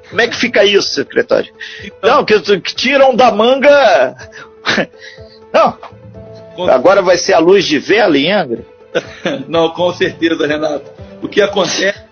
Como 0.08 0.20
é 0.20 0.28
que 0.28 0.36
fica 0.36 0.64
isso, 0.64 0.94
secretário? 0.94 1.52
Então, 1.84 2.16
Não, 2.16 2.24
que, 2.24 2.60
que 2.60 2.74
tiram 2.74 3.14
da 3.14 3.32
manga. 3.32 4.16
Não. 5.52 5.78
Agora 6.70 7.02
vai 7.02 7.18
ser 7.18 7.34
a 7.34 7.38
luz 7.38 7.64
de 7.64 7.78
vela 7.78 8.16
em 8.16 8.32
Angra? 8.32 8.64
Não, 9.48 9.70
com 9.70 9.92
certeza, 9.92 10.46
Renato. 10.46 10.90
O 11.22 11.28
que 11.28 11.40
acontece 11.40 12.06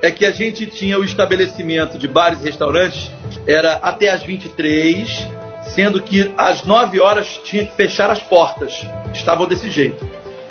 é 0.00 0.10
que 0.10 0.24
a 0.24 0.30
gente 0.30 0.66
tinha 0.66 0.98
o 0.98 1.04
estabelecimento 1.04 1.98
de 1.98 2.06
bares 2.06 2.40
e 2.40 2.44
restaurantes, 2.44 3.10
era 3.46 3.74
até 3.74 4.10
as 4.10 4.22
23, 4.22 5.08
sendo 5.62 6.00
que 6.00 6.32
às 6.36 6.62
9 6.64 7.00
horas 7.00 7.40
tinha 7.44 7.66
que 7.66 7.74
fechar 7.74 8.10
as 8.10 8.20
portas. 8.20 8.86
Estavam 9.12 9.46
desse 9.46 9.70
jeito. 9.70 10.08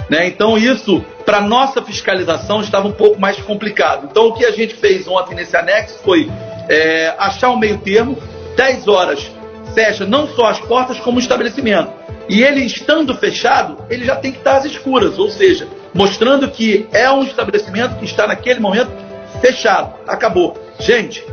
Né? 0.10 0.28
Então 0.28 0.58
isso, 0.58 1.04
para 1.26 1.42
nossa 1.42 1.82
fiscalização, 1.82 2.62
estava 2.62 2.88
um 2.88 2.92
pouco 2.92 3.20
mais 3.20 3.38
complicado. 3.38 4.08
Então 4.10 4.28
o 4.28 4.34
que 4.34 4.46
a 4.46 4.52
gente 4.52 4.76
fez 4.76 5.08
ontem 5.08 5.36
nesse 5.36 5.56
anexo 5.56 6.00
foi 6.04 6.30
é, 6.70 7.14
achar 7.18 7.50
um 7.50 7.58
meio 7.58 7.78
termo, 7.80 8.18
10 8.56 8.88
horas 8.88 9.32
fecha 9.74 10.06
não 10.06 10.28
só 10.28 10.48
as 10.48 10.60
portas, 10.60 11.00
como 11.00 11.18
o 11.18 11.20
estabelecimento. 11.20 11.92
E 12.28 12.42
ele 12.42 12.66
estando 12.66 13.16
fechado, 13.16 13.78
ele 13.90 14.06
já 14.06 14.16
tem 14.16 14.32
que 14.32 14.40
estar 14.40 14.58
às 14.58 14.66
escuras, 14.66 15.20
ou 15.20 15.30
seja, 15.30 15.68
mostrando 15.94 16.50
que 16.50 16.88
é 16.92 17.10
um 17.12 17.24
estabelecimento 17.24 17.96
que 18.00 18.06
está 18.06 18.26
naquele 18.26 18.60
momento 18.60 18.92
fechado. 19.40 19.94
Acabou. 20.08 20.58
Gente, 20.80 21.24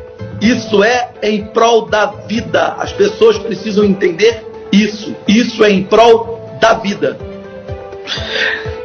isso 0.40 0.84
é 0.84 1.10
em 1.22 1.44
prol 1.46 1.86
da 1.86 2.06
vida. 2.06 2.74
As 2.78 2.92
pessoas 2.92 3.38
precisam 3.38 3.84
entender 3.84 4.44
isso. 4.70 5.16
Isso 5.26 5.64
é 5.64 5.70
em 5.70 5.82
prol 5.82 6.58
da 6.60 6.74
vida. 6.74 7.18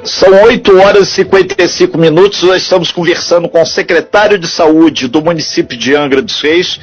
São 0.03 0.43
8 0.43 0.79
horas 0.79 1.09
e 1.09 1.15
55 1.15 1.97
minutos. 1.97 2.41
Nós 2.43 2.61
estamos 2.61 2.91
conversando 2.91 3.49
com 3.49 3.61
o 3.61 3.65
secretário 3.65 4.39
de 4.39 4.47
saúde 4.47 5.07
do 5.07 5.21
município 5.21 5.77
de 5.77 5.93
Angra 5.93 6.21
dos 6.21 6.41
Reis, 6.41 6.79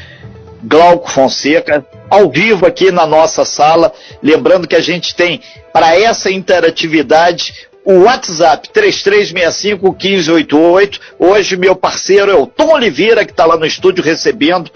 Glauco 0.62 1.10
Fonseca, 1.10 1.84
ao 2.10 2.30
vivo 2.30 2.66
aqui 2.66 2.90
na 2.90 3.06
nossa 3.06 3.44
sala. 3.44 3.92
Lembrando 4.22 4.68
que 4.68 4.76
a 4.76 4.80
gente 4.80 5.14
tem, 5.14 5.40
para 5.72 5.98
essa 5.98 6.30
interatividade, 6.30 7.68
o 7.86 8.00
WhatsApp 8.00 8.68
3365-1588. 8.74 11.00
Hoje, 11.20 11.56
meu 11.56 11.76
parceiro 11.76 12.32
é 12.32 12.34
o 12.34 12.46
Tom 12.46 12.74
Oliveira, 12.74 13.24
que 13.24 13.30
está 13.30 13.46
lá 13.46 13.56
no 13.56 13.64
estúdio 13.64 14.02
recebendo. 14.02 14.68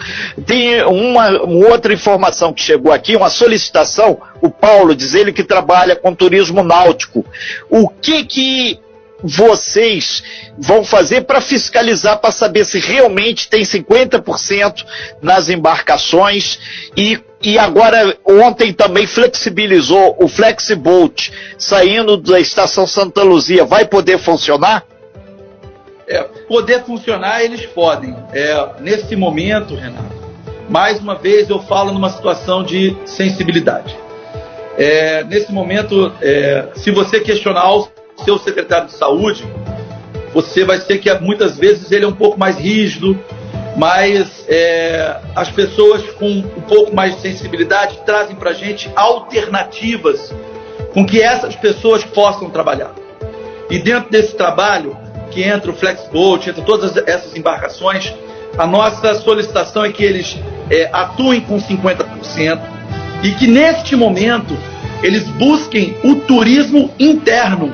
Tem 0.47 0.81
uma, 0.83 1.29
uma, 1.43 1.67
outra 1.67 1.93
informação 1.93 2.53
que 2.53 2.63
chegou 2.63 2.93
aqui, 2.93 3.17
uma 3.17 3.29
solicitação. 3.29 4.17
O 4.41 4.49
Paulo 4.49 4.95
diz 4.95 5.13
ele 5.13 5.33
que 5.33 5.43
trabalha 5.43 5.93
com 5.93 6.15
turismo 6.15 6.63
náutico. 6.63 7.25
O 7.69 7.89
que 7.89 8.23
que 8.23 8.79
vocês 9.23 10.23
vão 10.57 10.83
fazer 10.83 11.21
para 11.21 11.41
fiscalizar, 11.41 12.19
para 12.19 12.31
saber 12.31 12.65
se 12.65 12.79
realmente 12.79 13.47
tem 13.47 13.61
50% 13.61 14.85
nas 15.21 15.49
embarcações 15.49 16.59
e, 16.95 17.19
e 17.41 17.57
agora 17.57 18.17
ontem 18.25 18.73
também 18.73 19.05
flexibilizou 19.05 20.17
o 20.19 20.27
Flexibolt 20.27 21.31
saindo 21.57 22.17
da 22.17 22.39
estação 22.39 22.87
Santa 22.87 23.23
Luzia, 23.23 23.65
vai 23.65 23.85
poder 23.85 24.17
funcionar? 24.17 24.85
É, 26.07 26.23
poder 26.47 26.83
funcionar 26.83 27.43
eles 27.43 27.65
podem. 27.67 28.15
É, 28.33 28.69
nesse 28.79 29.15
momento, 29.15 29.75
Renato, 29.75 30.21
mais 30.69 30.99
uma 30.99 31.15
vez 31.15 31.49
eu 31.49 31.61
falo 31.61 31.93
numa 31.93 32.09
situação 32.09 32.63
de 32.63 32.95
sensibilidade. 33.05 33.95
É, 34.77 35.23
nesse 35.25 35.51
momento, 35.51 36.11
é, 36.21 36.69
se 36.75 36.91
você 36.91 37.19
questionar 37.19 37.61
seu 38.23 38.37
secretário 38.37 38.87
de 38.87 38.93
saúde, 38.93 39.47
você 40.33 40.63
vai 40.63 40.79
ser 40.79 40.99
que 40.99 41.13
muitas 41.19 41.57
vezes 41.57 41.91
ele 41.91 42.05
é 42.05 42.07
um 42.07 42.15
pouco 42.15 42.39
mais 42.39 42.57
rígido, 42.57 43.19
mas 43.75 44.45
é, 44.47 45.17
as 45.35 45.49
pessoas 45.49 46.03
com 46.13 46.27
um 46.27 46.61
pouco 46.61 46.95
mais 46.95 47.15
de 47.15 47.21
sensibilidade 47.21 47.99
trazem 48.05 48.35
para 48.35 48.51
a 48.51 48.53
gente 48.53 48.89
alternativas 48.95 50.33
com 50.93 51.05
que 51.05 51.21
essas 51.21 51.55
pessoas 51.55 52.03
possam 52.03 52.49
trabalhar. 52.49 52.93
E 53.69 53.79
dentro 53.79 54.09
desse 54.09 54.35
trabalho, 54.35 54.97
que 55.29 55.41
entra 55.43 55.71
o 55.71 55.73
Flexboat, 55.73 56.49
entra 56.49 56.61
todas 56.63 56.95
essas 57.07 57.35
embarcações, 57.35 58.13
a 58.57 58.67
nossa 58.67 59.15
solicitação 59.15 59.85
é 59.85 59.91
que 59.91 60.03
eles 60.03 60.37
é, 60.69 60.89
atuem 60.91 61.39
com 61.41 61.57
50% 61.57 62.59
e 63.23 63.31
que 63.31 63.47
neste 63.47 63.95
momento 63.95 64.57
eles 65.01 65.23
busquem 65.23 65.97
o 66.03 66.15
turismo 66.15 66.91
interno 66.99 67.73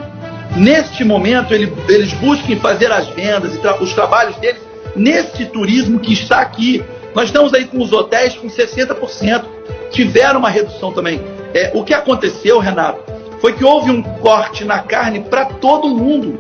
neste 0.55 1.03
momento 1.03 1.53
ele, 1.53 1.71
eles 1.87 2.13
busquem 2.13 2.59
fazer 2.59 2.91
as 2.91 3.07
vendas 3.09 3.55
e 3.55 3.59
tra 3.59 3.81
os 3.81 3.93
trabalhos 3.93 4.35
deles 4.37 4.61
nesse 4.95 5.45
turismo 5.45 5.99
que 5.99 6.13
está 6.13 6.39
aqui. 6.39 6.83
Nós 7.13 7.25
estamos 7.25 7.53
aí 7.53 7.65
com 7.65 7.81
os 7.81 7.91
hotéis 7.91 8.35
com 8.35 8.47
60%, 8.47 9.45
tiveram 9.91 10.39
uma 10.39 10.49
redução 10.49 10.91
também. 10.91 11.21
É, 11.53 11.71
o 11.73 11.83
que 11.83 11.93
aconteceu, 11.93 12.59
Renato, 12.59 12.99
foi 13.39 13.53
que 13.53 13.63
houve 13.63 13.91
um 13.91 14.01
corte 14.01 14.63
na 14.63 14.79
carne 14.79 15.21
para 15.21 15.45
todo 15.45 15.87
mundo. 15.87 16.39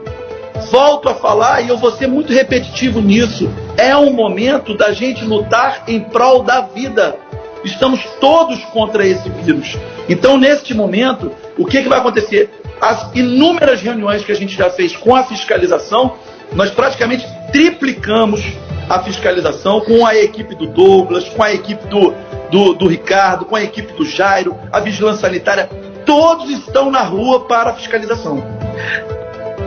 Volto 0.71 1.07
a 1.07 1.15
falar 1.15 1.61
e 1.61 1.69
eu 1.69 1.77
vou 1.77 1.91
ser 1.91 2.07
muito 2.07 2.33
repetitivo 2.33 2.99
nisso. 2.99 3.49
É 3.77 3.95
um 3.95 4.11
momento 4.11 4.75
da 4.75 4.91
gente 4.91 5.23
lutar 5.23 5.83
em 5.87 5.99
prol 5.99 6.43
da 6.43 6.61
vida. 6.61 7.15
Estamos 7.63 8.03
todos 8.19 8.63
contra 8.65 9.05
esse 9.05 9.29
vírus. 9.29 9.77
Então, 10.09 10.37
neste 10.37 10.73
momento, 10.73 11.31
o 11.57 11.65
que, 11.65 11.83
que 11.83 11.89
vai 11.89 11.99
acontecer? 11.99 12.49
As 12.81 13.09
inúmeras 13.15 13.81
reuniões 13.81 14.23
que 14.23 14.31
a 14.31 14.35
gente 14.35 14.55
já 14.55 14.69
fez 14.69 14.95
com 14.95 15.15
a 15.15 15.23
fiscalização, 15.23 16.15
nós 16.53 16.71
praticamente 16.71 17.25
triplicamos 17.51 18.41
a 18.89 18.99
fiscalização 19.03 19.81
com 19.81 20.05
a 20.05 20.15
equipe 20.15 20.55
do 20.55 20.67
Douglas, 20.67 21.27
com 21.29 21.43
a 21.43 21.53
equipe 21.53 21.85
do, 21.87 22.13
do, 22.49 22.73
do 22.73 22.87
Ricardo, 22.87 23.45
com 23.45 23.55
a 23.55 23.63
equipe 23.63 23.93
do 23.93 24.05
Jairo, 24.05 24.57
a 24.71 24.79
vigilância 24.79 25.21
sanitária, 25.21 25.69
todos 26.05 26.49
estão 26.49 26.89
na 26.89 27.01
rua 27.01 27.41
para 27.41 27.71
a 27.71 27.73
fiscalização. 27.73 28.41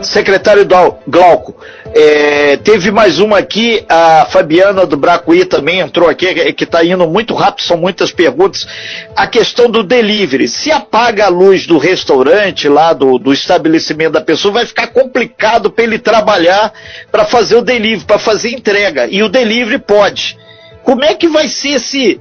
Secretário 0.03 0.67
Glauco, 1.07 1.55
é, 1.93 2.57
teve 2.57 2.91
mais 2.91 3.19
uma 3.19 3.37
aqui, 3.37 3.85
a 3.87 4.25
Fabiana 4.25 4.85
do 4.85 4.97
Bracuí 4.97 5.45
também 5.45 5.79
entrou 5.79 6.09
aqui, 6.09 6.53
que 6.53 6.63
está 6.63 6.83
indo 6.83 7.07
muito 7.07 7.33
rápido, 7.33 7.65
são 7.65 7.77
muitas 7.77 8.11
perguntas. 8.11 8.67
A 9.15 9.27
questão 9.27 9.69
do 9.69 9.83
delivery, 9.83 10.47
se 10.47 10.71
apaga 10.71 11.25
a 11.25 11.29
luz 11.29 11.67
do 11.67 11.77
restaurante 11.77 12.67
lá, 12.67 12.93
do, 12.93 13.17
do 13.17 13.31
estabelecimento 13.31 14.13
da 14.13 14.21
pessoa, 14.21 14.55
vai 14.55 14.65
ficar 14.65 14.87
complicado 14.87 15.69
para 15.69 15.83
ele 15.83 15.99
trabalhar 15.99 16.73
para 17.11 17.25
fazer 17.25 17.55
o 17.55 17.61
delivery, 17.61 18.05
para 18.05 18.19
fazer 18.19 18.49
entrega. 18.49 19.07
E 19.07 19.21
o 19.21 19.29
delivery 19.29 19.79
pode. 19.79 20.37
Como 20.83 21.03
é 21.03 21.13
que 21.13 21.27
vai 21.27 21.47
ser 21.47 21.73
esse, 21.73 22.19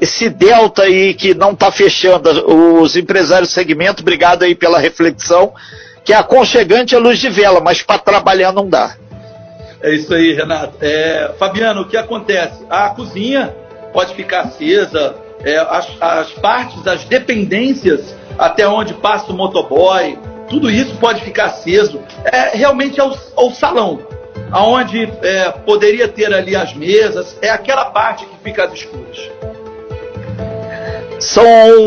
esse 0.00 0.30
delta 0.30 0.82
aí 0.82 1.12
que 1.12 1.34
não 1.34 1.52
está 1.52 1.70
fechando? 1.70 2.30
Os 2.80 2.96
empresários 2.96 3.50
segmento, 3.50 4.02
obrigado 4.02 4.44
aí 4.44 4.54
pela 4.54 4.78
reflexão 4.78 5.52
que 6.08 6.12
é 6.14 6.16
aconchegante 6.16 6.96
a 6.96 6.98
luz 6.98 7.18
de 7.18 7.28
vela, 7.28 7.60
mas 7.60 7.82
para 7.82 7.98
trabalhar 7.98 8.50
não 8.50 8.66
dá. 8.66 8.96
É 9.82 9.94
isso 9.94 10.14
aí, 10.14 10.32
Renato. 10.32 10.78
É, 10.80 11.34
Fabiano, 11.38 11.82
o 11.82 11.84
que 11.86 11.98
acontece? 11.98 12.64
A 12.70 12.88
cozinha 12.88 13.54
pode 13.92 14.14
ficar 14.14 14.40
acesa, 14.40 15.14
é, 15.44 15.58
as, 15.58 15.86
as 16.00 16.30
partes, 16.30 16.86
as 16.86 17.04
dependências 17.04 18.16
até 18.38 18.66
onde 18.66 18.94
passa 18.94 19.30
o 19.30 19.34
motoboy, 19.34 20.18
tudo 20.48 20.70
isso 20.70 20.96
pode 20.96 21.20
ficar 21.20 21.44
aceso. 21.44 22.00
É, 22.24 22.56
realmente 22.56 22.98
é 22.98 23.04
o, 23.04 23.12
é 23.12 23.40
o 23.42 23.50
salão, 23.50 24.00
aonde 24.50 25.12
é, 25.20 25.50
poderia 25.50 26.08
ter 26.08 26.32
ali 26.32 26.56
as 26.56 26.72
mesas, 26.72 27.36
é 27.42 27.50
aquela 27.50 27.84
parte 27.84 28.24
que 28.24 28.36
fica 28.42 28.64
às 28.64 28.72
escuras. 28.72 29.18
São 31.20 31.44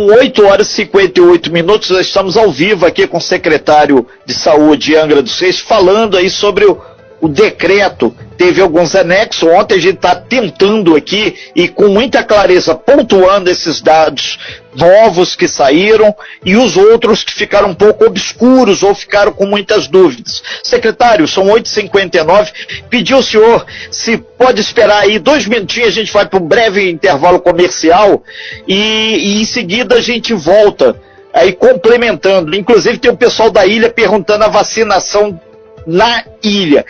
8 0.08 0.46
horas 0.46 0.70
e 0.72 0.74
58 0.74 1.54
minutos, 1.54 1.90
nós 1.90 2.08
estamos 2.08 2.36
ao 2.36 2.52
vivo 2.52 2.86
aqui 2.86 3.08
com 3.08 3.18
o 3.18 3.22
secretário 3.22 4.06
de 4.26 4.34
Saúde 4.34 4.96
Angra 4.96 5.22
dos 5.22 5.40
Reis, 5.40 5.60
falando 5.60 6.18
aí 6.18 6.30
sobre 6.30 6.66
o, 6.66 6.82
o 7.22 7.30
decreto. 7.30 8.14
Teve 8.36 8.60
alguns 8.60 8.96
anexos, 8.96 9.48
ontem 9.48 9.76
a 9.76 9.80
gente 9.80 9.98
está 9.98 10.16
tentando 10.16 10.96
aqui 10.96 11.36
e 11.56 11.68
com 11.68 11.90
muita 11.90 12.24
clareza 12.24 12.74
pontuando 12.74 13.52
esses 13.52 13.80
dados 13.80 14.40
novos 14.76 15.36
que 15.36 15.48
saíram 15.48 16.16
e 16.44 16.56
os 16.56 16.76
outros 16.76 17.24
que 17.24 17.34
ficaram 17.34 17.70
um 17.70 17.76
pouco 17.76 18.06
obscuros 18.06 18.82
ou 18.82 18.96
ficaram 18.96 19.32
com 19.32 19.46
muitas 19.46 19.88
dúvidas. 19.88 20.42
Secretário, 20.64 21.28
são 21.28 21.46
8h59, 21.46 22.52
pediu 22.90 23.20
o 23.20 23.24
senhor 23.24 23.66
se 23.92 24.18
pode 24.18 24.60
esperar 24.60 25.04
aí 25.04 25.20
dois 25.20 25.46
minutinhos, 25.46 25.90
a 25.90 25.92
gente 25.92 26.12
vai 26.12 26.26
para 26.28 26.40
um 26.40 26.48
breve 26.48 26.90
intervalo 26.90 27.40
comercial 27.40 28.24
e, 28.68 28.74
e 28.74 29.42
em 29.42 29.46
seguida 29.46 29.96
a 29.96 30.02
gente 30.02 30.34
volta 30.34 31.00
aí 31.32 31.54
complementando. 31.54 32.56
Inclusive 32.56 32.98
tem 32.98 33.12
o 33.12 33.18
pessoal 33.18 33.52
da 33.52 33.68
ilha 33.68 33.90
perguntando 33.90 34.46
a 34.46 34.50
vacinação 34.50 35.40
na 35.86 36.24
ilha. 36.44 36.86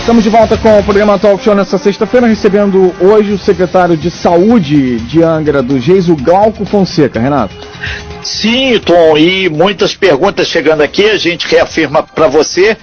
Estamos 0.00 0.24
de 0.24 0.30
volta 0.30 0.56
com 0.56 0.78
o 0.78 0.82
programa 0.82 1.18
Talk 1.18 1.44
Show 1.44 1.54
nessa 1.54 1.78
sexta-feira, 1.78 2.26
recebendo 2.26 2.92
hoje 3.00 3.32
o 3.32 3.38
secretário 3.38 3.96
de 3.96 4.10
Saúde 4.10 4.98
de 5.00 5.22
Angra 5.22 5.62
do 5.62 5.78
Geis, 5.78 6.08
o 6.08 6.16
Glauco 6.16 6.64
Fonseca. 6.64 7.20
Renato. 7.20 7.54
Sim, 8.22 8.80
Tom, 8.80 9.16
e 9.16 9.48
muitas 9.48 9.94
perguntas 9.94 10.48
chegando 10.48 10.80
aqui, 10.80 11.04
a 11.04 11.16
gente 11.16 11.46
reafirma 11.46 12.02
para 12.02 12.26
você. 12.26 12.76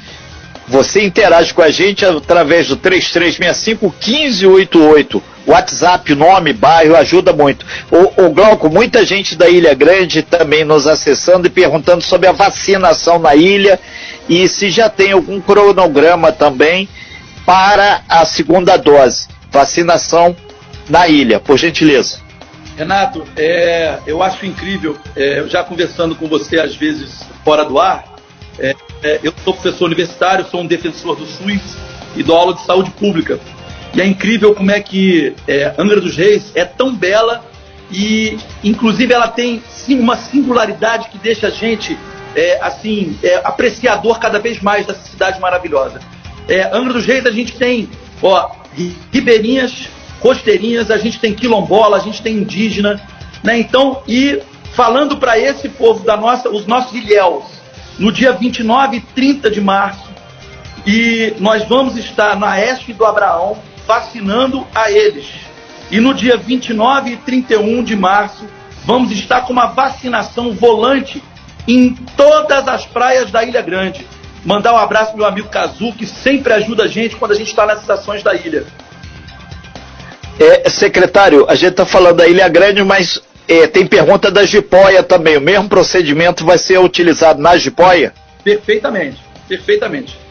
Você 0.68 1.04
interage 1.04 1.54
com 1.54 1.62
a 1.62 1.70
gente 1.70 2.06
através 2.06 2.68
do 2.68 2.78
3365-1588. 2.78 5.22
WhatsApp, 5.48 6.14
nome, 6.14 6.52
bairro, 6.52 6.96
ajuda 6.98 7.32
muito. 7.32 7.66
O, 7.90 8.26
o 8.26 8.32
Glauco, 8.32 8.70
muita 8.70 9.06
gente 9.06 9.36
da 9.36 9.48
Ilha 9.48 9.74
Grande 9.74 10.22
também 10.22 10.66
nos 10.66 10.86
acessando 10.86 11.48
e 11.48 11.50
perguntando 11.50 12.04
sobre 12.04 12.28
a 12.28 12.34
vacinação 12.34 13.18
na 13.18 13.34
ilha 13.34 13.80
e 14.28 14.48
se 14.50 14.70
já 14.70 14.90
tem 14.90 15.14
algum 15.14 15.40
cronograma 15.40 16.34
também 16.34 16.90
para 17.46 18.02
a 18.10 18.26
segunda 18.26 18.76
dose. 18.76 19.30
Vacinação 19.50 20.36
na 20.90 21.08
ilha, 21.08 21.40
por 21.40 21.58
gentileza. 21.58 22.20
Renato, 22.76 23.24
é, 23.38 24.00
eu 24.06 24.22
acho 24.22 24.46
incrível, 24.46 24.98
é, 25.16 25.44
já 25.48 25.64
conversando 25.64 26.14
com 26.14 26.28
você 26.28 26.60
às 26.60 26.76
vezes 26.76 27.24
fora 27.44 27.64
do 27.64 27.80
ar, 27.80 28.04
é, 28.60 28.76
é, 29.02 29.20
eu 29.24 29.34
sou 29.44 29.54
professor 29.54 29.86
universitário, 29.86 30.46
sou 30.46 30.62
um 30.62 30.68
defensor 30.68 31.16
do 31.16 31.26
SUS 31.26 31.78
e 32.16 32.22
dou 32.22 32.36
aula 32.36 32.54
de 32.54 32.62
saúde 32.66 32.92
pública. 32.92 33.40
E 33.98 34.02
é 34.02 34.06
incrível 34.06 34.54
como 34.54 34.70
é 34.70 34.80
que 34.80 35.36
é, 35.48 35.74
Angra 35.76 36.00
dos 36.00 36.16
Reis 36.16 36.52
é 36.54 36.64
tão 36.64 36.96
bela 36.96 37.44
e 37.92 38.38
inclusive 38.64 39.12
ela 39.12 39.28
tem 39.28 39.64
sim 39.68 40.00
uma 40.00 40.16
singularidade 40.16 41.10
que 41.10 41.18
deixa 41.18 41.48
a 41.48 41.50
gente 41.50 41.98
é, 42.36 42.60
assim 42.62 43.18
é, 43.24 43.42
apreciador 43.44 44.20
cada 44.20 44.38
vez 44.38 44.62
mais 44.62 44.86
dessa 44.86 45.02
cidade 45.02 45.40
maravilhosa. 45.40 46.00
É, 46.48 46.70
Angra 46.72 46.94
dos 46.94 47.08
Reis 47.08 47.26
a 47.26 47.32
gente 47.32 47.54
tem 47.58 47.90
ó, 48.22 48.52
ribeirinhas, 49.12 49.90
costeirinhas, 50.20 50.92
a 50.92 51.00
gente 51.00 51.20
tem 51.20 51.34
quilombola, 51.34 51.98
a 51.98 52.00
gente 52.00 52.22
tem 52.22 52.36
indígena, 52.36 53.02
né? 53.44 53.58
Então, 53.58 54.04
e 54.08 54.40
falando 54.76 55.18
para 55.18 55.40
esse 55.40 55.70
povo 55.70 56.06
da 56.06 56.16
nossa, 56.16 56.50
os 56.50 56.68
nossos 56.68 56.94
ilhéus, 56.94 57.46
no 57.98 58.12
dia 58.12 58.32
29 58.32 58.98
e 58.98 59.02
30 59.02 59.50
de 59.50 59.60
março, 59.60 60.08
e 60.86 61.34
nós 61.40 61.68
vamos 61.68 61.98
estar 61.98 62.38
na 62.38 62.62
Este 62.62 62.94
do 62.94 63.04
Abraão 63.04 63.58
vacinando 63.88 64.68
a 64.76 64.92
eles. 64.92 65.26
E 65.90 66.00
no 66.00 66.14
dia 66.14 66.36
29 66.36 67.12
e 67.12 67.18
31 67.18 67.84
de 67.84 67.96
março, 67.96 68.46
vamos 68.86 69.12
estar 69.12 69.42
com 69.42 69.54
uma 69.54 69.68
vacinação 69.68 70.52
volante 70.52 71.24
em 71.68 71.94
todas 72.16 72.68
as 72.68 72.86
praias 72.86 73.32
da 73.32 73.44
Ilha 73.44 73.62
Grande. 73.62 74.06
Mandar 74.46 74.74
um 74.74 74.78
abraço 74.78 75.12
pro 75.12 75.20
meu 75.20 75.28
amigo 75.28 75.50
Kazu, 75.50 75.94
que 75.94 76.06
sempre 76.06 76.54
ajuda 76.54 76.84
a 76.84 76.88
gente 76.88 77.16
quando 77.16 77.32
a 77.32 77.36
gente 77.36 77.48
está 77.48 77.66
nas 77.66 77.82
estações 77.82 78.22
da 78.22 78.36
ilha. 78.36 78.66
É, 80.40 80.70
secretário, 80.70 81.46
a 81.50 81.56
gente 81.56 81.72
está 81.72 81.86
falando 81.86 82.18
da 82.18 82.28
Ilha 82.28 82.48
Grande, 82.48 82.84
mas 82.84 83.22
é, 83.48 83.66
tem 83.66 83.88
pergunta 83.88 84.30
da 84.30 84.46
Jipoia 84.46 85.02
também. 85.02 85.38
O 85.38 85.42
mesmo 85.42 85.68
procedimento 85.68 86.46
vai 86.46 86.58
ser 86.58 86.80
utilizado 86.80 87.42
na 87.42 87.58
Jipoia? 87.58 88.14
Perfeitamente, 88.44 89.18
perfeitamente. 89.48 90.27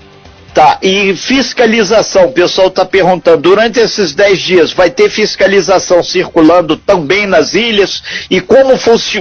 Tá, 0.56 0.78
e 0.80 1.14
fiscalização, 1.14 2.28
o 2.28 2.32
pessoal 2.32 2.68
está 2.68 2.82
perguntando, 2.82 3.42
durante 3.42 3.78
esses 3.78 4.14
10 4.14 4.38
dias 4.38 4.72
vai 4.72 4.88
ter 4.88 5.10
fiscalização 5.10 6.02
circulando 6.02 6.78
também 6.78 7.26
nas 7.26 7.52
ilhas 7.52 8.02
e 8.30 8.40
como 8.40 8.72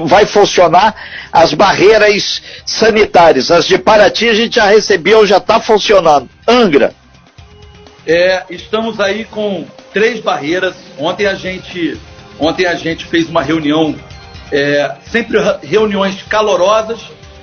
vai 0.06 0.26
funcionar 0.26 0.96
as 1.34 1.54
barreiras 1.54 2.42
sanitárias? 2.66 3.52
As 3.52 3.68
de 3.68 3.78
Paraty 3.78 4.30
a 4.30 4.34
gente 4.34 4.56
já 4.56 4.68
recebeu, 4.68 5.28
já 5.28 5.36
está 5.36 5.60
funcionando. 5.60 6.30
Angra? 6.48 6.94
É, 8.08 8.44
estamos 8.50 9.02
aí 9.02 9.26
com 9.26 9.66
três 9.92 10.22
barreiras. 10.22 10.74
Ontem 10.98 11.26
a 11.26 11.36
gente, 11.36 12.00
ontem 12.40 12.66
a 12.66 12.76
gente 12.76 13.06
fez 13.08 13.28
uma 13.28 13.42
reunião, 13.42 13.94
é, 14.54 14.90
sempre 15.12 15.38
reuniões 15.62 16.24
calorosas, 16.24 17.02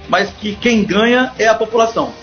mas 0.08 0.30
que 0.30 0.54
quem 0.54 0.82
ganha 0.82 1.30
é 1.38 1.46
a 1.46 1.54
população. 1.54 2.21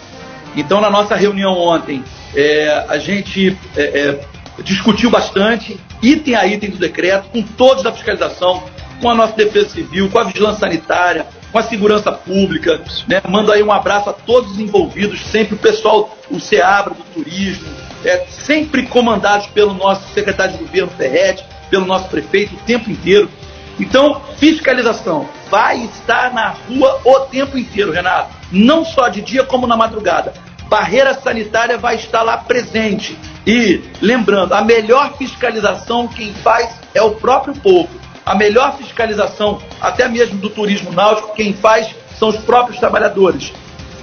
Então, 0.55 0.81
na 0.81 0.89
nossa 0.89 1.15
reunião 1.15 1.57
ontem, 1.57 2.03
é, 2.35 2.85
a 2.87 2.97
gente 2.97 3.57
é, 3.75 3.81
é, 3.81 4.19
discutiu 4.63 5.09
bastante, 5.09 5.79
item 6.01 6.35
a 6.35 6.45
item 6.45 6.71
do 6.71 6.77
decreto, 6.77 7.29
com 7.29 7.41
todos 7.41 7.83
da 7.83 7.91
fiscalização, 7.91 8.63
com 9.01 9.09
a 9.09 9.15
nossa 9.15 9.33
defesa 9.33 9.69
civil, 9.69 10.09
com 10.09 10.19
a 10.19 10.23
vigilância 10.23 10.59
sanitária, 10.59 11.25
com 11.51 11.59
a 11.59 11.63
segurança 11.63 12.11
pública. 12.11 12.81
Né? 13.07 13.21
Mando 13.27 13.51
aí 13.51 13.63
um 13.63 13.71
abraço 13.71 14.09
a 14.09 14.13
todos 14.13 14.51
os 14.51 14.59
envolvidos, 14.59 15.21
sempre 15.21 15.55
o 15.55 15.57
pessoal, 15.57 16.17
o 16.29 16.39
SEABRA 16.39 16.93
do 16.93 17.03
turismo, 17.13 17.67
é, 18.03 18.25
sempre 18.29 18.83
comandados 18.87 19.47
pelo 19.47 19.73
nosso 19.73 20.07
secretário 20.13 20.57
de 20.57 20.63
governo 20.63 20.91
Ferretti, 20.91 21.45
pelo 21.69 21.85
nosso 21.85 22.09
prefeito 22.09 22.55
o 22.55 22.59
tempo 22.59 22.89
inteiro. 22.89 23.29
Então, 23.79 24.21
fiscalização 24.37 25.29
vai 25.49 25.77
estar 25.85 26.33
na 26.33 26.49
rua 26.49 26.99
o 27.05 27.19
tempo 27.21 27.57
inteiro, 27.57 27.91
Renato. 27.91 28.38
Não 28.51 28.83
só 28.83 29.07
de 29.07 29.21
dia 29.21 29.43
como 29.43 29.67
na 29.67 29.77
madrugada. 29.77 30.33
Barreira 30.67 31.13
sanitária 31.15 31.77
vai 31.77 31.95
estar 31.95 32.21
lá 32.21 32.37
presente. 32.37 33.17
E, 33.45 33.81
lembrando, 34.01 34.53
a 34.53 34.61
melhor 34.61 35.17
fiscalização 35.17 36.07
quem 36.07 36.33
faz 36.33 36.69
é 36.93 37.01
o 37.01 37.11
próprio 37.11 37.55
povo. 37.55 37.89
A 38.25 38.35
melhor 38.35 38.77
fiscalização, 38.77 39.59
até 39.81 40.07
mesmo 40.07 40.37
do 40.37 40.49
turismo 40.49 40.91
náutico, 40.91 41.33
quem 41.33 41.53
faz 41.53 41.89
são 42.17 42.29
os 42.29 42.37
próprios 42.37 42.79
trabalhadores. 42.79 43.51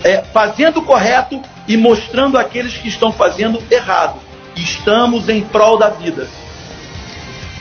É, 0.03 0.23
fazendo 0.33 0.81
o 0.81 0.83
correto 0.83 1.41
e 1.69 1.76
mostrando 1.76 2.38
aqueles 2.38 2.76
que 2.76 2.88
estão 2.88 3.12
fazendo 3.12 3.62
errado. 3.71 4.18
Estamos 4.57 5.29
em 5.29 5.42
prol 5.42 5.79
da 5.79 5.90
vida. 5.90 6.27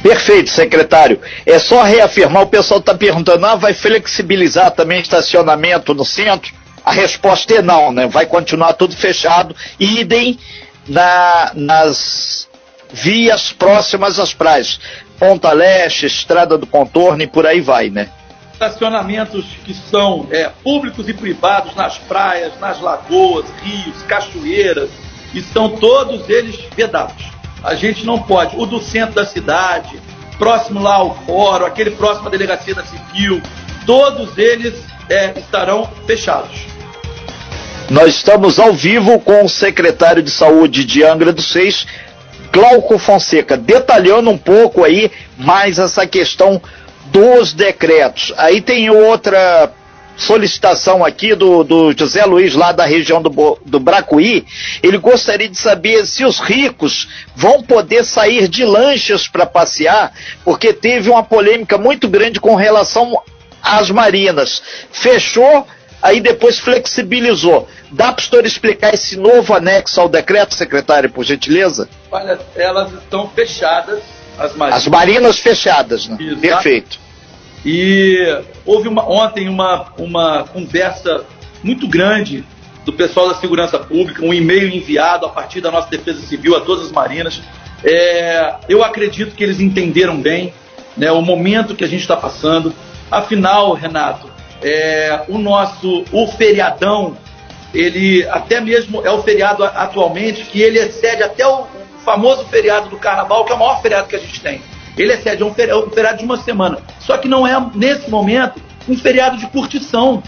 Perfeito, 0.01 0.49
secretário. 0.49 1.19
É 1.45 1.57
só 1.59 1.81
reafirmar, 1.81 2.43
o 2.43 2.47
pessoal 2.47 2.79
está 2.79 2.93
perguntando, 2.93 3.45
ah, 3.45 3.55
vai 3.55 3.73
flexibilizar 3.73 4.71
também 4.71 5.01
estacionamento 5.01 5.93
no 5.93 6.05
centro? 6.05 6.53
A 6.85 6.91
resposta 6.91 7.55
é 7.55 7.61
não, 7.61 7.91
né? 7.91 8.07
Vai 8.07 8.25
continuar 8.25 8.73
tudo 8.73 8.95
fechado, 8.95 9.55
idem 9.79 10.37
na, 10.87 11.51
nas 11.55 12.47
vias 12.93 13.51
próximas 13.51 14.19
às 14.19 14.33
praias. 14.33 14.79
Ponta 15.17 15.51
Leste, 15.51 16.05
Estrada 16.05 16.57
do 16.57 16.67
Contorno 16.67 17.23
e 17.23 17.27
por 17.27 17.45
aí 17.47 17.61
vai, 17.61 17.89
né? 17.89 18.09
Estacionamentos 18.53 19.45
que 19.65 19.73
são 19.73 20.27
é, 20.31 20.49
públicos 20.63 21.09
e 21.09 21.13
privados 21.13 21.75
nas 21.75 21.97
praias, 21.97 22.57
nas 22.59 22.79
lagoas, 22.79 23.45
rios, 23.63 24.01
cachoeiras, 24.03 24.89
estão 25.33 25.69
todos 25.69 26.29
eles 26.29 26.55
vedados 26.75 27.35
a 27.65 27.73
gente 27.73 28.05
não 28.05 28.21
pode. 28.21 28.55
O 28.55 28.65
do 28.65 28.79
centro 28.79 29.15
da 29.15 29.25
cidade, 29.25 29.99
próximo 30.37 30.79
lá 30.79 30.95
ao 30.95 31.15
fórum, 31.25 31.65
aquele 31.65 31.91
próximo 31.91 32.27
à 32.27 32.31
delegacia 32.31 32.75
da 32.75 32.83
Civil, 32.85 33.41
todos 33.87 34.37
eles 34.37 34.75
é, 35.09 35.37
estarão 35.39 35.89
fechados. 36.05 36.74
Nós 37.89 38.15
estamos 38.15 38.59
ao 38.59 38.73
vivo 38.73 39.19
com 39.19 39.45
o 39.45 39.49
secretário 39.49 40.23
de 40.23 40.31
Saúde 40.31 40.83
de 40.83 41.03
Angra 41.03 41.31
dos 41.31 41.51
Seis, 41.51 41.85
Glauco 42.51 42.97
Fonseca, 42.97 43.55
detalhando 43.55 44.31
um 44.31 44.37
pouco 44.37 44.83
aí 44.83 45.11
mais 45.37 45.77
essa 45.77 46.07
questão 46.07 46.59
dos 47.11 47.53
decretos. 47.53 48.33
Aí 48.37 48.59
tem 48.59 48.89
outra 48.89 49.71
solicitação 50.17 51.05
aqui 51.05 51.35
do, 51.35 51.63
do 51.63 51.93
José 51.95 52.25
Luiz, 52.25 52.55
lá 52.55 52.71
da 52.71 52.85
região 52.85 53.21
do, 53.21 53.59
do 53.63 53.79
Bracuí. 53.79 54.45
Ele 54.81 54.97
gostaria 54.97 55.47
de 55.47 55.57
saber 55.57 56.07
se 56.07 56.25
os 56.25 56.39
ricos 56.39 57.07
vão 57.35 57.61
poder 57.61 58.03
sair 58.03 58.47
de 58.47 58.65
lanchas 58.65 59.27
para 59.27 59.45
passear, 59.45 60.11
porque 60.43 60.73
teve 60.73 61.11
uma 61.11 61.21
polêmica 61.23 61.77
muito 61.77 62.07
grande 62.07 62.39
com 62.39 62.55
relação 62.55 63.21
às 63.61 63.91
marinas. 63.91 64.63
Fechou, 64.91 65.67
aí 66.05 66.21
depois 66.21 66.59
flexibilizou. 66.59 67.67
Dá 67.91 68.13
para 68.13 68.21
o 68.21 68.25
senhor 68.25 68.45
explicar 68.45 68.93
esse 68.93 69.17
novo 69.17 69.55
anexo 69.55 69.99
ao 69.99 70.07
decreto, 70.07 70.53
secretário, 70.53 71.09
por 71.09 71.25
gentileza? 71.25 71.89
Olha, 72.11 72.39
elas 72.55 72.93
estão 72.93 73.27
fechadas, 73.29 74.03
as 74.37 74.55
marinas. 74.55 74.83
As 74.83 74.87
marinas 74.87 75.39
fechadas, 75.39 76.07
né? 76.07 76.17
Exato. 76.19 76.41
Perfeito. 76.41 76.99
E 77.65 78.43
houve 78.63 78.87
uma, 78.87 79.03
ontem 79.09 79.49
uma, 79.49 79.87
uma 79.97 80.43
conversa 80.43 81.25
muito 81.63 81.87
grande 81.87 82.45
do 82.85 82.93
pessoal 82.93 83.29
da 83.29 83.35
segurança 83.35 83.79
pública, 83.79 84.23
um 84.23 84.31
e-mail 84.31 84.67
enviado 84.67 85.25
a 85.25 85.29
partir 85.29 85.59
da 85.59 85.71
nossa 85.71 85.89
defesa 85.89 86.21
civil 86.21 86.55
a 86.55 86.61
todas 86.61 86.85
as 86.85 86.91
marinas. 86.91 87.41
É, 87.83 88.57
eu 88.69 88.83
acredito 88.83 89.35
que 89.35 89.43
eles 89.43 89.59
entenderam 89.59 90.21
bem 90.21 90.53
né, 90.95 91.11
o 91.11 91.23
momento 91.23 91.73
que 91.73 91.83
a 91.83 91.87
gente 91.87 92.01
está 92.01 92.15
passando. 92.15 92.71
Afinal, 93.09 93.73
Renato, 93.73 94.34
é, 94.61 95.23
o 95.27 95.37
nosso 95.37 96.05
o 96.11 96.27
feriadão, 96.27 97.17
ele 97.73 98.27
até 98.29 98.59
mesmo 98.61 99.05
é 99.05 99.11
o 99.11 99.21
feriado 99.21 99.63
atualmente 99.63 100.45
que 100.45 100.61
ele 100.61 100.79
excede 100.79 101.23
até 101.23 101.45
o, 101.45 101.65
famoso 102.05 102.45
feriado 102.45 102.87
do 102.87 102.97
Carnaval, 102.97 103.43
que 103.43 103.51
é 103.51 103.55
o 103.55 103.59
maior 103.59 103.81
feriado 103.81 104.07
que 104.07 104.15
a 104.15 104.19
gente 104.19 104.39
tem. 104.39 104.61
Ele 104.95 105.11
excede 105.11 105.43
é 105.43 105.51
feriado, 105.51 105.87
um 105.87 105.89
feriado 105.89 106.19
de 106.19 106.23
uma 106.23 106.37
semana. 106.37 106.77
Só 106.99 107.17
que 107.17 107.27
não 107.27 107.45
é, 107.45 107.53
nesse 107.73 108.09
momento, 108.09 108.61
um 108.87 108.95
feriado 108.95 109.37
de 109.37 109.47
curtição. 109.47 110.23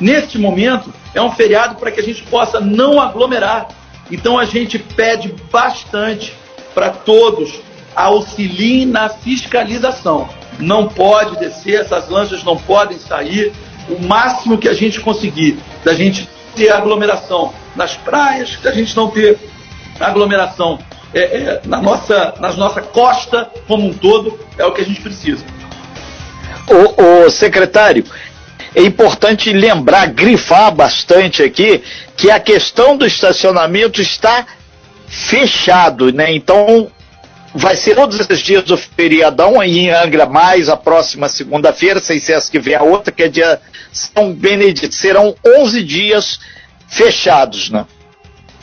Neste 0.00 0.38
momento, 0.38 0.94
é 1.12 1.20
um 1.20 1.32
feriado 1.32 1.74
para 1.74 1.90
que 1.90 2.00
a 2.00 2.02
gente 2.02 2.22
possa 2.22 2.60
não 2.60 3.00
aglomerar. 3.00 3.66
Então 4.10 4.38
a 4.38 4.44
gente 4.44 4.78
pede 4.78 5.34
bastante 5.50 6.32
para 6.72 6.90
todos 6.90 7.60
auxiliem 7.94 8.86
na 8.86 9.08
fiscalização. 9.08 10.28
Não 10.58 10.88
pode 10.88 11.38
descer, 11.38 11.80
essas 11.80 12.08
lanchas 12.08 12.42
não 12.42 12.56
podem 12.56 12.98
sair. 12.98 13.52
O 13.88 14.02
máximo 14.02 14.58
que 14.58 14.68
a 14.68 14.74
gente 14.74 15.00
conseguir 15.00 15.58
da 15.84 15.94
gente 15.94 16.28
ter 16.54 16.70
aglomeração 16.70 17.54
nas 17.76 17.96
praias, 17.96 18.56
da 18.62 18.72
gente 18.72 18.94
não 18.96 19.08
ter 19.08 19.38
aglomeração 20.00 20.78
é, 21.14 21.20
é, 21.20 21.60
na 21.64 21.80
nossa, 21.80 22.34
nas 22.38 22.56
nossa 22.56 22.82
costa 22.82 23.50
como 23.66 23.86
um 23.86 23.94
todo, 23.94 24.38
é 24.58 24.64
o 24.64 24.72
que 24.72 24.82
a 24.82 24.84
gente 24.84 25.00
precisa. 25.00 25.44
O, 26.66 27.24
o 27.24 27.30
secretário, 27.30 28.04
é 28.74 28.82
importante 28.82 29.52
lembrar, 29.52 30.06
grifar 30.08 30.74
bastante 30.74 31.42
aqui, 31.42 31.82
que 32.16 32.30
a 32.30 32.38
questão 32.38 32.96
do 32.96 33.06
estacionamento 33.06 34.02
está 34.02 34.46
fechado, 35.06 36.12
né? 36.12 36.34
Então, 36.34 36.90
vai 37.54 37.76
ser 37.76 37.94
todos 37.94 38.18
esses 38.20 38.40
dias 38.40 38.64
do 38.64 38.76
feriadão 38.76 39.62
em 39.62 39.90
Angra, 39.90 40.26
mais 40.26 40.68
a 40.68 40.76
próxima 40.76 41.28
segunda-feira, 41.28 42.00
sem 42.00 42.18
ser 42.18 42.32
essa 42.32 42.50
que 42.50 42.58
vem 42.58 42.74
a 42.74 42.82
outra, 42.82 43.12
que 43.12 43.22
é 43.22 43.28
dia 43.28 43.60
São 43.92 44.32
Benedito. 44.32 44.94
Serão 44.94 45.34
11 45.44 45.82
dias 45.82 46.40
fechados, 46.88 47.70
né? 47.70 47.86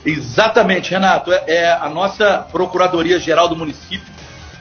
Exatamente, 0.05 0.91
Renato. 0.91 1.33
É, 1.33 1.43
é 1.47 1.71
a 1.71 1.89
nossa 1.89 2.45
Procuradoria 2.51 3.19
Geral 3.19 3.47
do 3.47 3.55
município, 3.55 4.13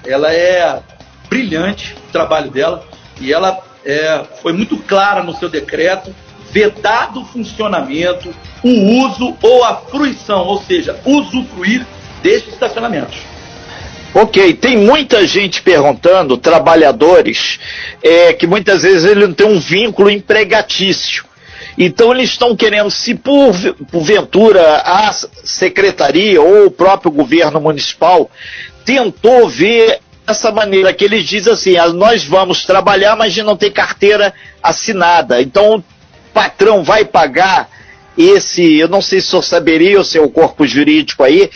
ela 0.06 0.32
é 0.32 0.80
brilhante 1.28 1.94
o 2.08 2.12
trabalho 2.12 2.50
dela 2.50 2.84
e 3.20 3.32
ela 3.32 3.62
é, 3.84 4.24
foi 4.40 4.52
muito 4.52 4.76
clara 4.78 5.22
no 5.22 5.34
seu 5.34 5.48
decreto, 5.48 6.14
vedado 6.50 7.20
o 7.20 7.24
funcionamento, 7.26 8.34
o 8.62 9.04
uso 9.04 9.37
ou 9.42 9.64
a 9.64 9.76
fruição, 9.76 10.46
ou 10.46 10.62
seja, 10.62 10.98
usufruir 11.04 11.87
destes 12.22 12.54
estacionamentos. 12.54 13.34
Ok, 14.14 14.55
tem 14.55 14.77
muita 14.77 15.27
gente 15.27 15.61
perguntando, 15.61 16.38
trabalhadores, 16.38 17.59
é, 18.00 18.33
que 18.33 18.46
muitas 18.46 18.83
vezes 18.83 19.05
ele 19.05 19.27
não 19.27 19.35
tem 19.35 19.46
um 19.46 19.59
vínculo 19.59 20.09
empregatício. 20.09 21.24
Então 21.77 22.12
eles 22.12 22.31
estão 22.31 22.55
querendo, 22.55 22.88
se 22.92 23.16
por, 23.16 23.53
porventura 23.90 24.77
a 24.85 25.12
secretaria 25.12 26.40
ou 26.40 26.66
o 26.66 26.70
próprio 26.70 27.11
governo 27.11 27.61
municipal 27.61 28.31
tentou 28.85 29.48
ver 29.48 29.98
essa 30.27 30.53
maneira 30.53 30.92
que 30.92 31.05
eles 31.05 31.27
dizem 31.27 31.53
assim, 31.53 31.77
ah, 31.77 31.88
nós 31.88 32.24
vamos 32.24 32.64
trabalhar, 32.64 33.16
mas 33.16 33.27
a 33.27 33.31
gente 33.31 33.44
não 33.44 33.57
tem 33.57 33.72
carteira 33.72 34.33
assinada. 34.62 35.42
Então 35.42 35.79
o 35.79 35.85
patrão 36.33 36.85
vai 36.85 37.05
pagar 37.05 37.68
esse, 38.16 38.79
eu 38.79 38.88
não 38.88 39.03
sei 39.03 39.20
se 39.20 39.29
senhor 39.29 39.42
saberia, 39.42 40.00
o 40.00 40.05
seu 40.05 40.29
corpo 40.31 40.64
jurídico 40.64 41.24
aí, 41.24 41.50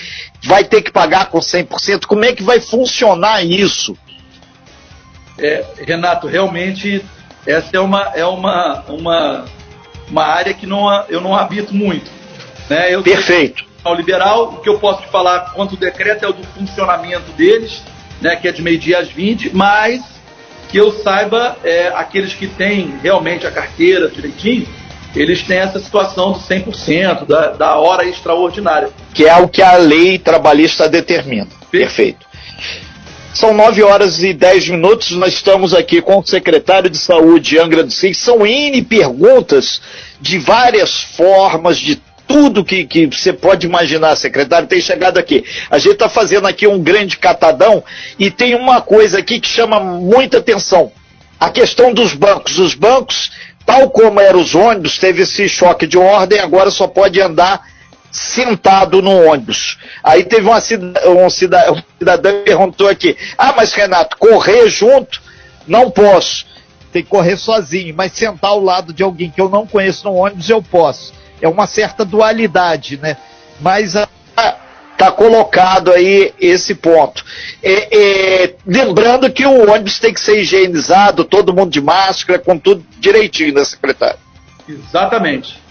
vai 0.45 0.65
ter 0.65 0.83
que 0.83 0.91
pagar 0.91 1.27
com 1.27 1.39
100%. 1.39 2.07
Como 2.07 2.25
é 2.25 2.33
que 2.33 2.43
vai 2.43 2.61
funcionar 2.61 3.45
isso? 3.45 3.97
É, 5.39 5.65
Renato, 5.79 6.27
realmente 6.27 7.05
essa 7.47 7.77
é 7.77 7.81
uma, 7.81 8.13
é 8.15 8.25
uma, 8.25 8.85
uma, 8.89 9.45
uma 10.11 10.25
área 10.25 10.53
que 10.53 10.67
não, 10.67 10.89
eu 11.09 11.21
não 11.21 11.35
habito 11.35 11.75
muito. 11.75 12.11
Né? 12.69 12.95
Eu 12.95 13.03
Perfeito. 13.03 13.65
Ao 13.85 13.95
liberal, 13.95 14.55
o 14.55 14.61
que 14.61 14.69
eu 14.69 14.79
posso 14.79 15.03
te 15.03 15.09
falar 15.09 15.53
quanto 15.55 15.75
o 15.75 15.77
decreto 15.77 16.25
é 16.25 16.29
o 16.29 16.33
do 16.33 16.45
funcionamento 16.49 17.31
deles, 17.33 17.83
né, 18.21 18.37
que 18.37 18.49
é 18.49 18.53
de 18.53 18.61
meio-dia 18.61 18.99
às 18.99 19.09
20, 19.09 19.55
mas 19.55 20.03
que 20.69 20.77
eu 20.77 20.93
saiba, 21.03 21.57
é, 21.65 21.89
aqueles 21.89 22.35
que 22.35 22.47
têm 22.47 22.99
realmente 23.03 23.47
a 23.47 23.51
carteira 23.51 24.09
direitinho, 24.09 24.69
eles 25.15 25.43
têm 25.43 25.59
essa 25.59 25.79
situação 25.79 26.33
do 26.33 26.39
100%, 26.39 27.27
da, 27.27 27.49
da 27.53 27.77
hora 27.77 28.07
extraordinária. 28.07 28.91
Que 29.15 29.27
é 29.27 29.37
o 29.37 29.49
que 29.49 29.63
a 29.63 29.77
lei 29.77 30.19
trabalhista 30.19 30.89
determina. 30.89 31.49
Perfeito. 31.71 32.27
São 33.35 33.55
9 33.55 33.83
horas 33.83 34.23
e 34.23 34.33
10 34.33 34.71
minutos, 34.71 35.13
nós 35.13 35.35
estamos 35.35 35.73
aqui 35.73 36.03
com 36.03 36.19
o 36.19 36.27
secretário 36.27 36.91
de 36.91 36.99
Saúde, 36.99 37.59
Angra 37.59 37.85
dos 37.85 38.01
Reis. 38.01 38.19
São 38.19 38.45
N 38.45 38.83
perguntas 38.83 39.81
de 40.21 40.39
várias 40.39 41.01
formas, 41.01 41.79
de 41.79 42.01
tudo 42.27 42.65
que, 42.65 42.85
que 42.85 43.07
você 43.07 43.33
pode 43.33 43.67
imaginar, 43.67 44.15
secretário, 44.17 44.69
tem 44.69 44.81
chegado 44.81 45.19
aqui. 45.19 45.45
A 45.71 45.79
gente 45.79 45.93
está 45.93 46.09
fazendo 46.09 46.47
aqui 46.47 46.67
um 46.67 46.83
grande 46.83 47.17
catadão 47.17 47.83
e 48.19 48.31
tem 48.31 48.55
uma 48.55 48.81
coisa 48.83 49.19
aqui 49.19 49.41
que 49.41 49.49
chama 49.49 49.81
muita 49.81 50.39
atenção. 50.39 50.93
A 51.41 51.49
questão 51.49 51.95
dos 51.95 52.15
bancos. 52.15 52.59
Os 52.59 52.75
bancos, 52.75 53.31
tal 53.69 53.91
como 53.91 54.19
eram 54.19 54.41
os 54.41 54.55
ônibus, 54.55 54.97
teve 54.97 55.25
esse 55.25 55.47
choque 55.47 55.87
de 55.87 55.99
ordem, 55.99 56.41
agora 56.41 56.71
só 56.71 56.89
pode 56.89 57.21
andar 57.21 57.61
sentado 58.11 59.03
no 59.03 59.31
ônibus. 59.31 59.77
Aí 60.03 60.25
teve 60.25 60.47
uma 60.47 60.57
um 60.57 61.29
cidadão, 61.29 61.75
um 61.75 61.83
cidadão 61.99 62.33
que 62.33 62.45
perguntou 62.45 62.89
aqui: 62.89 63.15
Ah, 63.37 63.53
mas 63.55 63.75
Renato, 63.75 64.17
correr 64.17 64.71
junto? 64.71 65.21
Não 65.67 65.91
posso. 65.91 66.47
Tem 66.91 67.03
que 67.03 67.11
correr 67.11 67.37
sozinho, 67.37 67.95
mas 67.95 68.13
sentar 68.13 68.53
ao 68.53 68.61
lado 68.65 68.95
de 68.95 69.03
alguém 69.03 69.31
que 69.31 69.41
eu 69.41 69.51
não 69.51 69.67
conheço 69.67 70.09
no 70.09 70.15
ônibus 70.15 70.49
eu 70.49 70.63
posso 70.63 71.13
é 71.41 71.49
uma 71.49 71.67
certa 71.67 72.05
dualidade, 72.05 72.97
né? 72.97 73.17
Mas 73.61 73.95
está 74.99 75.13
colocado 75.13 75.93
aí 75.93 76.35
esse 76.41 76.75
ponto. 76.75 77.25
É, 77.63 77.97
é, 78.45 78.55
lembrando 78.67 79.31
que 79.31 79.47
o 79.47 79.71
ônibus 79.71 80.01
tem 80.01 80.13
que 80.13 80.21
ser 80.21 80.41
higienizado, 80.41 81.25
todo 81.25 81.55
mundo 81.55 81.71
de 81.71 81.81
máscara, 81.81 82.41
com 82.41 82.59
tudo 82.59 82.85
direitinho, 82.99 83.55
né, 83.55 83.65
secretário? 83.65 84.19
Exatamente. 84.69 85.63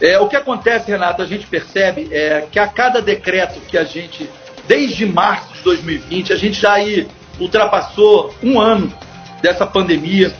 É, 0.00 0.18
o 0.18 0.28
que 0.28 0.36
acontece, 0.36 0.90
Renato, 0.90 1.22
a 1.22 1.26
gente 1.26 1.46
percebe 1.46 2.08
é 2.12 2.46
que 2.50 2.58
a 2.58 2.66
cada 2.66 3.00
decreto 3.00 3.58
que 3.60 3.78
a 3.78 3.84
gente, 3.84 4.28
desde 4.68 5.06
março 5.06 5.54
de 5.54 5.62
2020, 5.62 6.32
a 6.32 6.36
gente 6.36 6.60
já 6.60 6.74
aí 6.74 7.08
ultrapassou 7.40 8.34
um 8.42 8.60
ano 8.60 8.92
dessa 9.40 9.66
pandemia, 9.66 10.32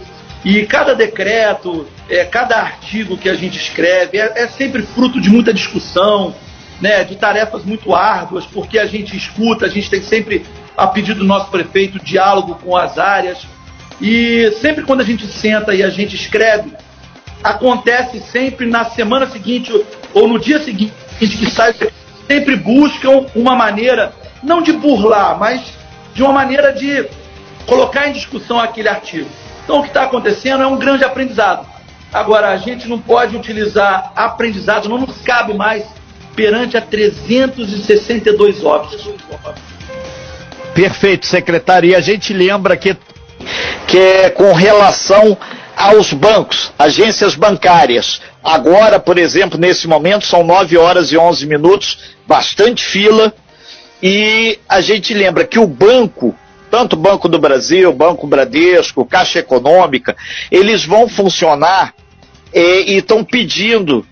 e 0.45 0.67
cada 0.67 0.95
decreto, 0.95 1.87
é, 2.11 2.25
cada 2.25 2.57
artigo 2.57 3.17
que 3.17 3.31
a 3.31 3.35
gente 3.35 3.57
escreve 3.57 4.19
é, 4.19 4.33
é, 4.37 4.49
sempre 4.49 4.83
fruto 4.83 5.19
de 5.19 5.31
muita 5.31 5.55
discussão, 5.55 6.35
né, 6.81 7.05
de 7.05 7.17
tarefas 7.17 7.65
muito 7.65 7.95
árduas, 7.95 8.45
porque 8.47 8.79
a 8.79 8.87
gente 8.87 9.17
escuta, 9.17 9.67
a 9.67 9.69
gente 9.69 9.89
tem 9.89 10.03
sempre, 10.03 10.45
a 10.77 10.87
pedido 10.87 11.21
do 11.21 11.27
nosso 11.27 11.51
prefeito, 11.51 11.99
diálogo 12.05 12.57
com 12.57 12.77
as 12.77 12.99
áreas. 12.99 13.47
E 14.01 14.51
sempre 14.61 14.85
quando 14.85 15.01
a 15.01 15.05
gente 15.05 15.27
senta 15.27 15.75
e 15.75 15.83
a 15.83 15.91
gente 15.91 16.15
escreve, 16.17 16.73
acontece 17.43 18.21
sempre 18.21 18.67
na 18.67 18.85
semana 18.87 19.27
seguinte 19.27 19.73
ou 20.13 20.29
no 20.29 20.39
dia 20.39 20.61
seguinte 20.61 20.93
que 21.19 21.51
sai, 21.51 21.75
sempre 22.27 22.57
buscam 22.57 23.27
uma 23.35 23.55
maneira, 23.55 24.13
não 24.43 24.63
de 24.63 24.73
burlar, 24.73 25.39
mas 25.39 25.63
de 26.13 26.23
uma 26.23 26.33
maneira 26.33 26.73
de 26.73 27.07
colocar 27.67 28.09
em 28.09 28.13
discussão 28.13 28.59
aquele 28.59 28.89
artigo. 28.89 29.29
Então, 29.65 29.79
o 29.79 29.83
que 29.83 29.89
está 29.89 30.05
acontecendo 30.05 30.63
é 30.63 30.67
um 30.67 30.77
grande 30.77 31.05
aprendizado. 31.05 31.67
Agora, 32.13 32.51
a 32.51 32.57
gente 32.57 32.87
não 32.87 32.99
pode 32.99 33.37
utilizar 33.37 34.13
aprendizado, 34.15 34.89
não 34.89 34.99
nos 34.99 35.21
cabe 35.23 35.55
mais 35.55 35.85
perante 36.35 36.77
a 36.77 36.81
362 36.81 38.65
óbitos. 38.65 39.09
Perfeito, 40.75 41.27
secretário. 41.27 41.91
E 41.91 41.95
a 41.95 42.01
gente 42.01 42.33
lembra 42.33 42.77
que, 42.77 42.97
que 43.87 43.99
é 43.99 44.31
com 44.31 44.53
relação 44.53 45.37
aos 45.77 46.13
bancos, 46.13 46.73
agências 46.79 47.35
bancárias. 47.35 48.21
Agora, 48.43 49.01
por 49.01 49.19
exemplo, 49.19 49.59
nesse 49.59 49.87
momento, 49.87 50.27
são 50.27 50.45
9 50.45 50.77
horas 50.77 51.13
e 51.13 51.17
11 51.17 51.47
minutos, 51.47 51.99
bastante 52.27 52.85
fila. 52.85 53.33
E 54.03 54.59
a 54.69 54.81
gente 54.81 55.15
lembra 55.15 55.45
que 55.45 55.59
o 55.59 55.67
banco 55.67 56.35
tanto 56.75 56.97
Banco 56.97 57.29
do 57.29 57.39
Brasil, 57.39 57.93
Banco 57.93 58.27
Bradesco, 58.27 59.07
Caixa 59.07 59.39
Econômica, 59.39 60.17
eles 60.51 60.85
vão 60.85 61.09
funcionar 61.09 61.95
é, 62.53 62.81
e 62.91 62.97
estão 62.97 63.23
pedindo 63.23 64.05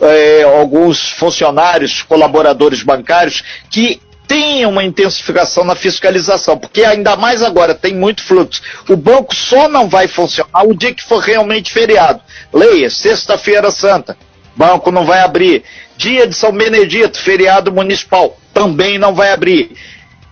é, 0.00 0.42
alguns 0.42 1.10
funcionários, 1.10 2.02
colaboradores 2.02 2.82
bancários, 2.82 3.42
que 3.70 4.00
tenham 4.26 4.72
uma 4.72 4.84
intensificação 4.84 5.64
na 5.64 5.74
fiscalização, 5.74 6.58
porque 6.58 6.84
ainda 6.84 7.16
mais 7.16 7.42
agora 7.42 7.74
tem 7.74 7.94
muito 7.94 8.22
fluxo. 8.22 8.60
O 8.88 8.96
banco 8.96 9.34
só 9.34 9.68
não 9.68 9.88
vai 9.88 10.08
funcionar 10.08 10.64
o 10.64 10.74
dia 10.74 10.92
que 10.92 11.04
for 11.04 11.18
realmente 11.18 11.72
feriado. 11.72 12.20
Leia, 12.52 12.90
sexta-feira 12.90 13.70
santa, 13.70 14.16
banco 14.54 14.90
não 14.90 15.04
vai 15.04 15.20
abrir. 15.20 15.62
Dia 15.96 16.26
de 16.26 16.34
São 16.34 16.52
Benedito, 16.52 17.18
feriado 17.18 17.72
municipal, 17.72 18.36
também 18.52 18.98
não 18.98 19.14
vai 19.14 19.30
abrir. 19.30 19.72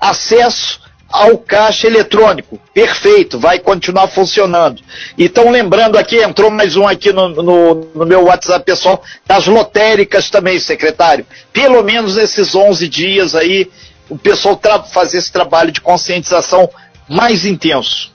Acesso 0.01 0.81
ao 1.11 1.39
caixa 1.39 1.87
eletrônico. 1.87 2.61
Perfeito, 2.73 3.39
vai 3.39 3.59
continuar 3.59 4.09
funcionando. 4.09 4.83
Então, 5.19 5.51
lembrando 5.51 5.97
aqui, 5.97 6.17
entrou 6.23 6.51
mais 6.51 6.77
um 6.77 6.87
aqui 6.87 7.13
no, 7.13 7.29
no, 7.29 7.75
no 7.95 8.07
meu 8.07 8.25
WhatsApp 8.25 8.65
pessoal, 8.65 9.03
das 9.27 9.47
lotéricas 9.47 10.31
também, 10.31 10.59
secretário. 10.59 11.27
Pelo 11.53 11.83
menos 11.83 12.17
esses 12.17 12.55
11 12.55 12.89
dias 12.89 13.35
aí, 13.35 13.71
o 14.09 14.19
pessoal 14.19 14.61
fazer 14.93 15.19
esse 15.19 15.33
trabalho 15.33 15.73
de 15.73 15.81
conscientização 15.81 16.69
mais 17.09 17.45
intenso. 17.45 18.13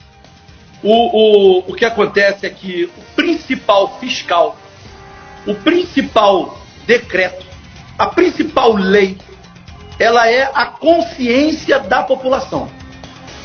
O, 0.82 0.92
o, 0.92 1.58
o 1.70 1.74
que 1.74 1.84
acontece 1.84 2.46
é 2.46 2.50
que 2.50 2.90
o 2.96 3.14
principal 3.14 3.98
fiscal, 3.98 4.56
o 5.46 5.54
principal 5.54 6.58
decreto, 6.86 7.44
a 7.98 8.06
principal 8.06 8.74
lei, 8.74 9.18
ela 10.00 10.28
é 10.28 10.50
a 10.54 10.64
consciência 10.64 11.78
da 11.78 12.02
população. 12.02 12.68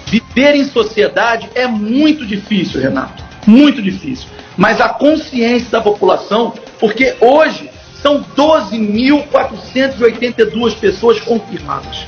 Viver 0.08 0.56
em 0.56 0.64
sociedade 0.64 1.50
é 1.54 1.68
muito 1.68 2.26
difícil, 2.26 2.80
Renato. 2.80 3.22
Muito 3.46 3.82
difícil. 3.82 4.30
Mas 4.56 4.80
a 4.80 4.88
consciência 4.88 5.70
da 5.70 5.82
população, 5.82 6.54
porque 6.80 7.14
hoje 7.20 7.70
são 8.02 8.24
12.482 8.38 10.80
pessoas 10.80 11.20
confirmadas. 11.20 12.06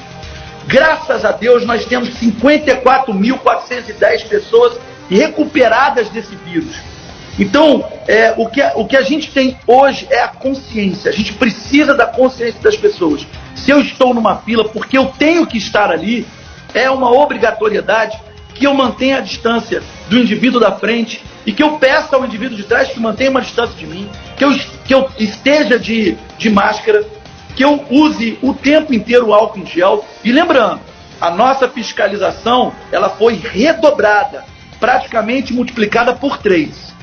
Graças 0.65 1.25
a 1.25 1.33
Deus, 1.33 1.65
nós 1.65 1.83
temos 1.85 2.17
54.410 2.17 4.29
pessoas 4.29 4.79
recuperadas 5.09 6.07
desse 6.09 6.37
vírus. 6.37 6.77
Então, 7.39 7.87
é, 8.07 8.33
o, 8.37 8.49
que, 8.49 8.61
o 8.75 8.85
que 8.85 8.97
a 8.97 9.01
gente 9.01 9.31
tem 9.31 9.57
hoje 9.67 10.07
é 10.09 10.21
a 10.21 10.27
consciência. 10.27 11.11
A 11.11 11.13
gente 11.13 11.33
precisa 11.33 11.93
da 11.93 12.05
consciência 12.05 12.59
das 12.61 12.75
pessoas. 12.75 13.25
Se 13.55 13.69
eu 13.69 13.79
estou 13.79 14.13
numa 14.13 14.37
fila 14.37 14.67
porque 14.69 14.97
eu 14.97 15.05
tenho 15.05 15.45
que 15.45 15.57
estar 15.57 15.91
ali, 15.91 16.25
é 16.73 16.89
uma 16.89 17.11
obrigatoriedade 17.11 18.19
que 18.55 18.65
eu 18.65 18.73
mantenha 18.73 19.17
a 19.17 19.21
distância 19.21 19.83
do 20.09 20.17
indivíduo 20.17 20.59
da 20.59 20.71
frente 20.71 21.23
e 21.45 21.53
que 21.53 21.61
eu 21.61 21.77
peça 21.77 22.15
ao 22.15 22.25
indivíduo 22.25 22.57
de 22.57 22.63
trás 22.63 22.89
que 22.89 22.99
mantenha 22.99 23.29
uma 23.29 23.41
distância 23.41 23.75
de 23.75 23.85
mim, 23.85 24.09
que 24.35 24.43
eu, 24.43 24.51
que 24.85 24.93
eu 24.93 25.09
esteja 25.19 25.79
de, 25.79 26.17
de 26.37 26.49
máscara, 26.49 27.05
que 27.55 27.63
eu 27.63 27.85
use 27.89 28.37
o 28.41 28.53
tempo 28.53 28.93
inteiro 28.93 29.27
o 29.27 29.33
álcool 29.33 29.59
em 29.59 29.65
gel. 29.65 30.03
E 30.23 30.31
lembrando, 30.31 30.81
a 31.21 31.29
nossa 31.29 31.67
fiscalização 31.69 32.73
ela 32.91 33.09
foi 33.09 33.35
redobrada. 33.35 34.43
praticamente 34.79 35.53
multiplicada 35.53 36.13
por 36.13 36.37
três. 36.37 36.95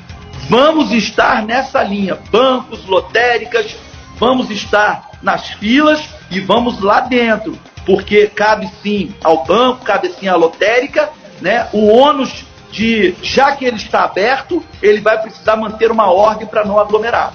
Vamos 0.48 0.92
estar 0.92 1.44
nessa 1.44 1.82
linha, 1.82 2.18
bancos, 2.30 2.84
lotéricas, 2.86 3.76
vamos 4.16 4.50
estar 4.50 5.10
nas 5.22 5.50
filas 5.50 6.02
e 6.30 6.38
vamos 6.40 6.80
lá 6.80 7.00
dentro, 7.00 7.58
porque 7.86 8.26
cabe 8.26 8.70
sim 8.82 9.14
ao 9.22 9.44
banco, 9.44 9.84
cabe 9.84 10.12
sim 10.18 10.28
à 10.28 10.36
lotérica, 10.36 11.10
né? 11.40 11.68
O 11.72 11.88
ônus 11.88 12.44
de, 12.70 13.14
já 13.22 13.52
que 13.52 13.64
ele 13.64 13.76
está 13.76 14.04
aberto, 14.04 14.62
ele 14.82 15.00
vai 15.00 15.20
precisar 15.20 15.56
manter 15.56 15.90
uma 15.90 16.10
ordem 16.10 16.46
para 16.46 16.64
não 16.64 16.78
aglomerar. 16.78 17.32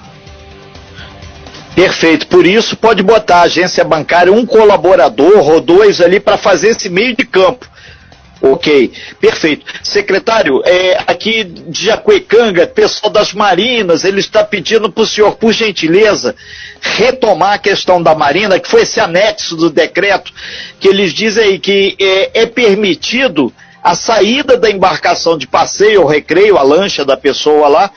Perfeito. 1.73 2.27
Por 2.27 2.45
isso, 2.45 2.75
pode 2.75 3.01
botar 3.01 3.37
a 3.37 3.43
agência 3.43 3.85
bancária 3.85 4.33
um 4.33 4.45
colaborador 4.45 5.49
ou 5.49 5.61
dois 5.61 6.01
ali 6.01 6.19
para 6.19 6.37
fazer 6.37 6.69
esse 6.69 6.89
meio 6.89 7.15
de 7.15 7.25
campo. 7.25 7.69
Ok, 8.41 8.93
perfeito. 9.19 9.65
Secretário, 9.83 10.61
é, 10.65 11.03
aqui 11.07 11.43
de 11.43 11.85
Jacuecanga, 11.85 12.65
pessoal 12.65 13.11
das 13.11 13.33
Marinas, 13.33 14.05
ele 14.05 14.21
está 14.21 14.45
pedindo 14.45 14.89
para 14.89 15.03
o 15.03 15.07
senhor, 15.07 15.35
por 15.35 15.51
gentileza, 15.51 16.33
retomar 16.79 17.53
a 17.53 17.57
questão 17.57 18.01
da 18.01 18.15
Marina, 18.15 18.57
que 18.57 18.69
foi 18.69 18.83
esse 18.83 18.99
anexo 18.99 19.57
do 19.57 19.69
decreto, 19.69 20.31
que 20.79 20.87
eles 20.87 21.13
dizem 21.13 21.43
aí 21.43 21.59
que 21.59 21.97
é, 21.99 22.43
é 22.43 22.45
permitido 22.45 23.53
a 23.83 23.93
saída 23.93 24.57
da 24.57 24.69
embarcação 24.69 25.37
de 25.37 25.45
passeio 25.45 26.01
ou 26.01 26.07
recreio, 26.07 26.57
a 26.57 26.61
lancha 26.61 27.03
da 27.03 27.17
pessoa 27.17 27.67
lá, 27.67 27.91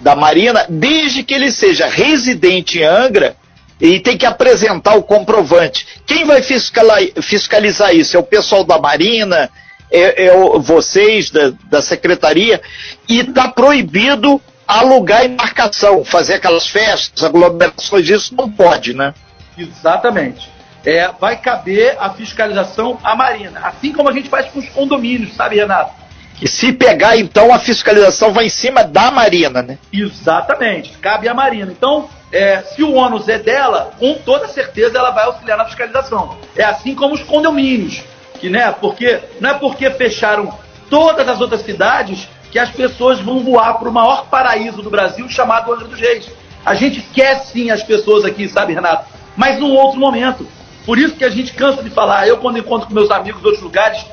da 0.00 0.16
Marina, 0.16 0.66
desde 0.68 1.22
que 1.22 1.32
ele 1.32 1.50
seja 1.52 1.86
residente 1.86 2.80
em 2.80 2.84
Angra 2.84 3.36
e 3.80 4.00
tem 4.00 4.16
que 4.16 4.26
apresentar 4.26 4.94
o 4.94 5.02
comprovante. 5.02 5.86
Quem 6.06 6.24
vai 6.24 6.42
fiscalizar 6.42 7.94
isso? 7.94 8.16
É 8.16 8.20
o 8.20 8.22
pessoal 8.22 8.64
da 8.64 8.78
Marina? 8.78 9.50
É, 9.90 10.26
é 10.26 10.58
vocês 10.58 11.30
da, 11.30 11.52
da 11.64 11.82
secretaria? 11.82 12.60
E 13.08 13.20
está 13.20 13.48
proibido 13.48 14.40
alugar 14.66 15.24
embarcação, 15.24 16.04
fazer 16.04 16.34
aquelas 16.34 16.66
festas, 16.66 17.22
aglomerações, 17.22 18.08
isso 18.08 18.34
não 18.34 18.50
pode, 18.50 18.94
né? 18.94 19.14
Exatamente. 19.56 20.50
É, 20.84 21.10
vai 21.20 21.36
caber 21.36 21.96
a 21.98 22.10
fiscalização 22.10 22.98
à 23.02 23.14
Marina, 23.14 23.60
assim 23.60 23.92
como 23.92 24.08
a 24.08 24.12
gente 24.12 24.28
faz 24.28 24.46
com 24.50 24.58
os 24.58 24.68
condomínios, 24.68 25.34
sabe, 25.34 25.56
Renato? 25.56 26.06
E 26.40 26.46
se 26.46 26.72
pegar, 26.72 27.16
então, 27.16 27.52
a 27.52 27.58
fiscalização 27.58 28.32
vai 28.32 28.46
em 28.46 28.50
cima 28.50 28.84
da 28.84 29.10
Marina, 29.10 29.62
né? 29.62 29.78
Exatamente, 29.92 30.90
cabe 30.98 31.28
à 31.28 31.34
Marina. 31.34 31.72
Então, 31.72 32.10
é, 32.30 32.60
se 32.60 32.82
o 32.82 32.92
ônus 32.92 33.26
é 33.28 33.38
dela, 33.38 33.92
com 33.98 34.14
toda 34.14 34.46
certeza 34.48 34.98
ela 34.98 35.10
vai 35.10 35.24
auxiliar 35.24 35.56
na 35.56 35.64
fiscalização. 35.64 36.36
É 36.54 36.62
assim 36.62 36.94
como 36.94 37.14
os 37.14 37.22
condomínios, 37.22 38.02
que, 38.36 38.48
né, 38.48 38.72
porque, 38.72 39.20
não 39.40 39.50
é 39.50 39.54
porque 39.54 39.90
fecharam 39.90 40.52
todas 40.88 41.28
as 41.28 41.40
outras 41.40 41.62
cidades 41.62 42.28
que 42.50 42.58
as 42.58 42.70
pessoas 42.70 43.20
vão 43.20 43.40
voar 43.40 43.74
para 43.74 43.88
o 43.88 43.92
maior 43.92 44.26
paraíso 44.26 44.82
do 44.82 44.90
Brasil, 44.90 45.28
chamado 45.28 45.72
Angra 45.72 45.88
dos 45.88 46.00
Reis. 46.00 46.30
A 46.64 46.74
gente 46.74 47.00
quer 47.00 47.40
sim 47.40 47.70
as 47.70 47.82
pessoas 47.82 48.24
aqui, 48.24 48.48
sabe, 48.48 48.74
Renato? 48.74 49.06
Mas 49.36 49.58
num 49.58 49.74
outro 49.74 50.00
momento. 50.00 50.46
Por 50.84 50.98
isso 50.98 51.16
que 51.16 51.24
a 51.24 51.30
gente 51.30 51.52
cansa 51.52 51.82
de 51.82 51.90
falar. 51.90 52.26
Eu, 52.28 52.38
quando 52.38 52.58
encontro 52.58 52.88
com 52.88 52.94
meus 52.94 53.10
amigos 53.10 53.42
em 53.42 53.44
outros 53.44 53.62
lugares, 53.62 54.04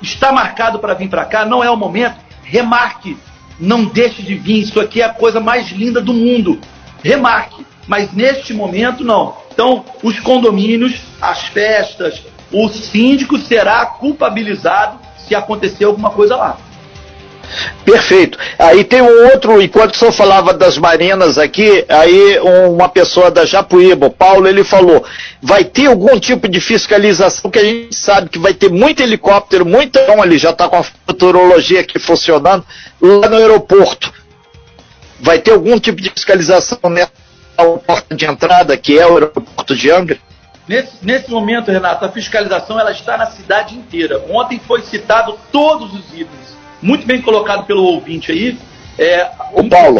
está 0.00 0.32
marcado 0.32 0.78
para 0.78 0.94
vir 0.94 1.08
para 1.08 1.24
cá, 1.24 1.44
não 1.44 1.62
é 1.62 1.70
o 1.70 1.76
momento, 1.76 2.16
remarque. 2.42 3.16
Não 3.60 3.84
deixe 3.84 4.22
de 4.22 4.34
vir, 4.34 4.62
isso 4.62 4.80
aqui 4.80 5.00
é 5.00 5.04
a 5.04 5.12
coisa 5.12 5.38
mais 5.38 5.70
linda 5.70 6.00
do 6.00 6.12
mundo. 6.12 6.58
Remarque. 7.04 7.64
Mas 7.86 8.12
neste 8.12 8.54
momento, 8.54 9.04
não. 9.04 9.36
Então, 9.52 9.84
os 10.02 10.18
condomínios, 10.20 11.00
as 11.20 11.44
festas, 11.44 12.22
o 12.52 12.68
síndico 12.68 13.38
será 13.38 13.86
culpabilizado 13.86 14.98
se 15.26 15.34
acontecer 15.34 15.84
alguma 15.84 16.10
coisa 16.10 16.36
lá. 16.36 16.58
Perfeito. 17.84 18.38
Aí 18.58 18.84
tem 18.84 19.02
um 19.02 19.26
outro, 19.26 19.60
enquanto 19.60 19.94
o 19.94 19.98
senhor 19.98 20.12
falava 20.12 20.54
das 20.54 20.78
marinas 20.78 21.36
aqui, 21.36 21.84
aí 21.88 22.38
uma 22.68 22.88
pessoa 22.88 23.30
da 23.30 23.44
Japuíba, 23.44 24.06
o 24.06 24.10
Paulo, 24.10 24.46
ele 24.48 24.64
falou, 24.64 25.04
vai 25.40 25.64
ter 25.64 25.86
algum 25.86 26.18
tipo 26.18 26.48
de 26.48 26.60
fiscalização 26.60 27.50
que 27.50 27.58
a 27.58 27.64
gente 27.64 27.94
sabe 27.94 28.30
que 28.30 28.38
vai 28.38 28.54
ter 28.54 28.70
muito 28.70 29.02
helicóptero, 29.02 29.66
muito 29.66 29.98
bom 30.06 30.22
ali, 30.22 30.38
já 30.38 30.50
está 30.50 30.68
com 30.68 30.76
a 30.76 30.82
futurologia 30.82 31.80
aqui 31.80 31.98
funcionando, 31.98 32.64
lá 33.00 33.28
no 33.28 33.36
aeroporto. 33.36 34.12
Vai 35.20 35.38
ter 35.38 35.52
algum 35.52 35.78
tipo 35.78 36.00
de 36.00 36.10
fiscalização 36.10 36.78
nessa 36.88 37.12
porta 37.86 38.14
de 38.14 38.24
entrada, 38.24 38.76
que 38.76 38.98
é 38.98 39.06
o 39.06 39.14
aeroporto 39.14 39.76
de 39.76 39.90
Angra? 39.90 40.18
Nesse, 40.68 41.04
nesse 41.04 41.30
momento, 41.30 41.70
Renato, 41.70 42.04
a 42.04 42.08
fiscalização 42.08 42.78
ela 42.78 42.92
está 42.92 43.16
na 43.16 43.26
cidade 43.26 43.76
inteira. 43.76 44.24
Ontem 44.30 44.60
foi 44.60 44.82
citado 44.82 45.38
todos 45.50 45.92
os 45.92 46.12
itens 46.12 46.52
muito 46.82 47.06
bem 47.06 47.22
colocado 47.22 47.64
pelo 47.64 47.84
ouvinte 47.84 48.32
aí. 48.32 48.58
É, 48.98 49.30
o 49.52 49.66
Paulo. 49.68 49.98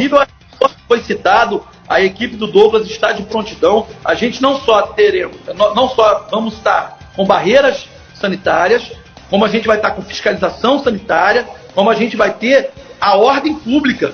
Foi 0.86 1.00
citado, 1.00 1.64
a 1.88 2.02
equipe 2.02 2.36
do 2.36 2.46
Douglas 2.46 2.86
está 2.86 3.12
de 3.12 3.22
prontidão. 3.22 3.86
A 4.04 4.14
gente 4.14 4.42
não 4.42 4.60
só 4.60 4.82
teremos, 4.88 5.38
não 5.56 5.88
só 5.88 6.26
vamos 6.30 6.54
estar 6.54 6.98
com 7.16 7.24
barreiras 7.24 7.88
sanitárias, 8.14 8.92
como 9.30 9.44
a 9.44 9.48
gente 9.48 9.66
vai 9.66 9.78
estar 9.78 9.92
com 9.92 10.02
fiscalização 10.02 10.82
sanitária, 10.82 11.48
como 11.74 11.88
a 11.88 11.94
gente 11.94 12.16
vai 12.16 12.34
ter 12.34 12.70
a 13.00 13.16
ordem 13.16 13.54
pública. 13.54 14.12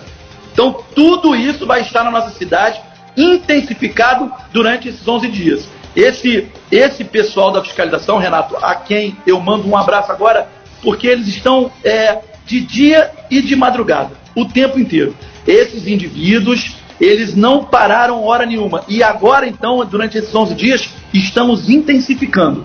Então, 0.53 0.85
tudo 0.95 1.35
isso 1.35 1.67
vai 1.67 1.81
estar 1.81 2.05
na 2.05 2.11
nossa 2.11 2.31
cidade 2.31 2.81
intensificado 3.17 4.33
durante 4.53 4.89
esses 4.89 5.07
11 5.07 5.29
dias. 5.29 5.69
Esse, 5.97 6.49
esse 6.71 7.05
pessoal 7.05 7.51
da 7.51 7.63
fiscalização, 7.63 8.19
Renato, 8.19 8.57
a 8.57 8.75
quem 8.75 9.17
eu 9.27 9.41
mando 9.41 9.69
um 9.69 9.77
abraço 9.77 10.13
agora, 10.13 10.49
porque 10.83 11.07
eles 11.07 11.27
estão 11.27 11.71
é, 11.85 12.19
de 12.47 12.61
dia 12.61 13.11
e 13.31 13.43
de 13.43 13.57
madrugada, 13.57 14.11
o 14.35 14.45
tempo 14.45 14.79
inteiro. 14.79 15.15
Esses 15.47 15.87
indivíduos, 15.87 16.77
eles 17.01 17.35
não 17.35 17.65
pararam 17.65 18.25
hora 18.25 18.45
nenhuma. 18.47 18.85
E 18.89 19.03
agora, 19.03 19.47
então, 19.47 19.85
durante 19.85 20.19
esses 20.19 20.35
11 20.35 20.55
dias, 20.55 20.89
estamos 21.13 21.69
intensificando. 21.69 22.65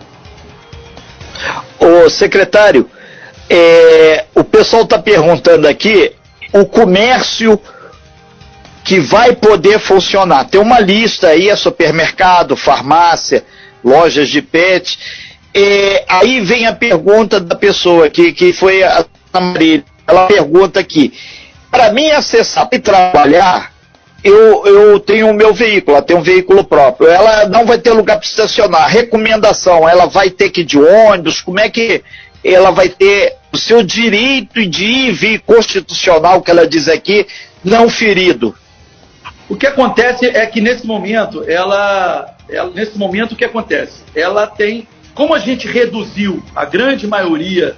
Ô, 1.79 2.09
secretário, 2.09 2.89
é, 3.49 4.25
o 4.35 4.43
pessoal 4.43 4.83
está 4.83 4.99
perguntando 4.99 5.67
aqui 5.67 6.11
o 6.53 6.65
comércio 6.65 7.59
que 8.93 8.99
vai 8.99 9.35
poder 9.35 9.79
funcionar. 9.79 10.45
Tem 10.45 10.61
uma 10.61 10.79
lista 10.79 11.29
aí, 11.29 11.49
é 11.49 11.55
supermercado, 11.55 12.55
farmácia, 12.55 13.43
lojas 13.83 14.29
de 14.29 14.39
pet. 14.39 14.99
É, 15.51 16.05
aí 16.07 16.41
vem 16.41 16.67
a 16.67 16.73
pergunta 16.73 17.39
da 17.39 17.55
pessoa 17.55 18.07
que, 18.07 18.31
que 18.33 18.53
foi 18.53 18.83
a 18.83 19.03
Marília, 19.33 19.83
ela 20.05 20.27
pergunta 20.27 20.79
aqui, 20.79 21.11
para 21.71 21.91
mim 21.91 22.11
acessar 22.11 22.69
e 22.71 22.77
trabalhar, 22.77 23.73
eu, 24.23 24.63
eu 24.67 24.99
tenho 24.99 25.27
o 25.31 25.33
meu 25.33 25.55
veículo, 25.55 25.97
ela 25.97 26.05
tem 26.05 26.15
um 26.15 26.21
veículo 26.21 26.63
próprio, 26.63 27.09
ela 27.09 27.47
não 27.47 27.65
vai 27.65 27.79
ter 27.79 27.93
lugar 27.93 28.17
para 28.17 28.27
estacionar. 28.27 28.87
Recomendação, 28.89 29.89
ela 29.89 30.05
vai 30.05 30.29
ter 30.29 30.51
que 30.51 30.61
ir 30.61 30.65
de 30.65 30.77
ônibus, 30.77 31.41
como 31.41 31.59
é 31.59 31.67
que 31.67 32.03
ela 32.43 32.69
vai 32.69 32.89
ter 32.89 33.37
o 33.51 33.57
seu 33.57 33.81
direito 33.81 34.63
de 34.67 34.85
ir 34.85 35.09
e 35.09 35.11
vir 35.11 35.39
constitucional, 35.39 36.43
que 36.43 36.51
ela 36.51 36.67
diz 36.67 36.87
aqui, 36.87 37.25
não 37.63 37.89
ferido? 37.89 38.55
O 39.49 39.55
que 39.55 39.67
acontece 39.67 40.25
é 40.25 40.45
que 40.45 40.61
nesse 40.61 40.85
momento, 40.85 41.43
ela, 41.47 42.35
ela, 42.49 42.71
nesse 42.71 42.97
momento 42.97 43.33
o 43.33 43.35
que 43.35 43.45
acontece? 43.45 44.03
Ela 44.15 44.47
tem, 44.47 44.87
como 45.13 45.33
a 45.33 45.39
gente 45.39 45.67
reduziu 45.67 46.41
a 46.55 46.65
grande 46.65 47.05
maioria 47.07 47.75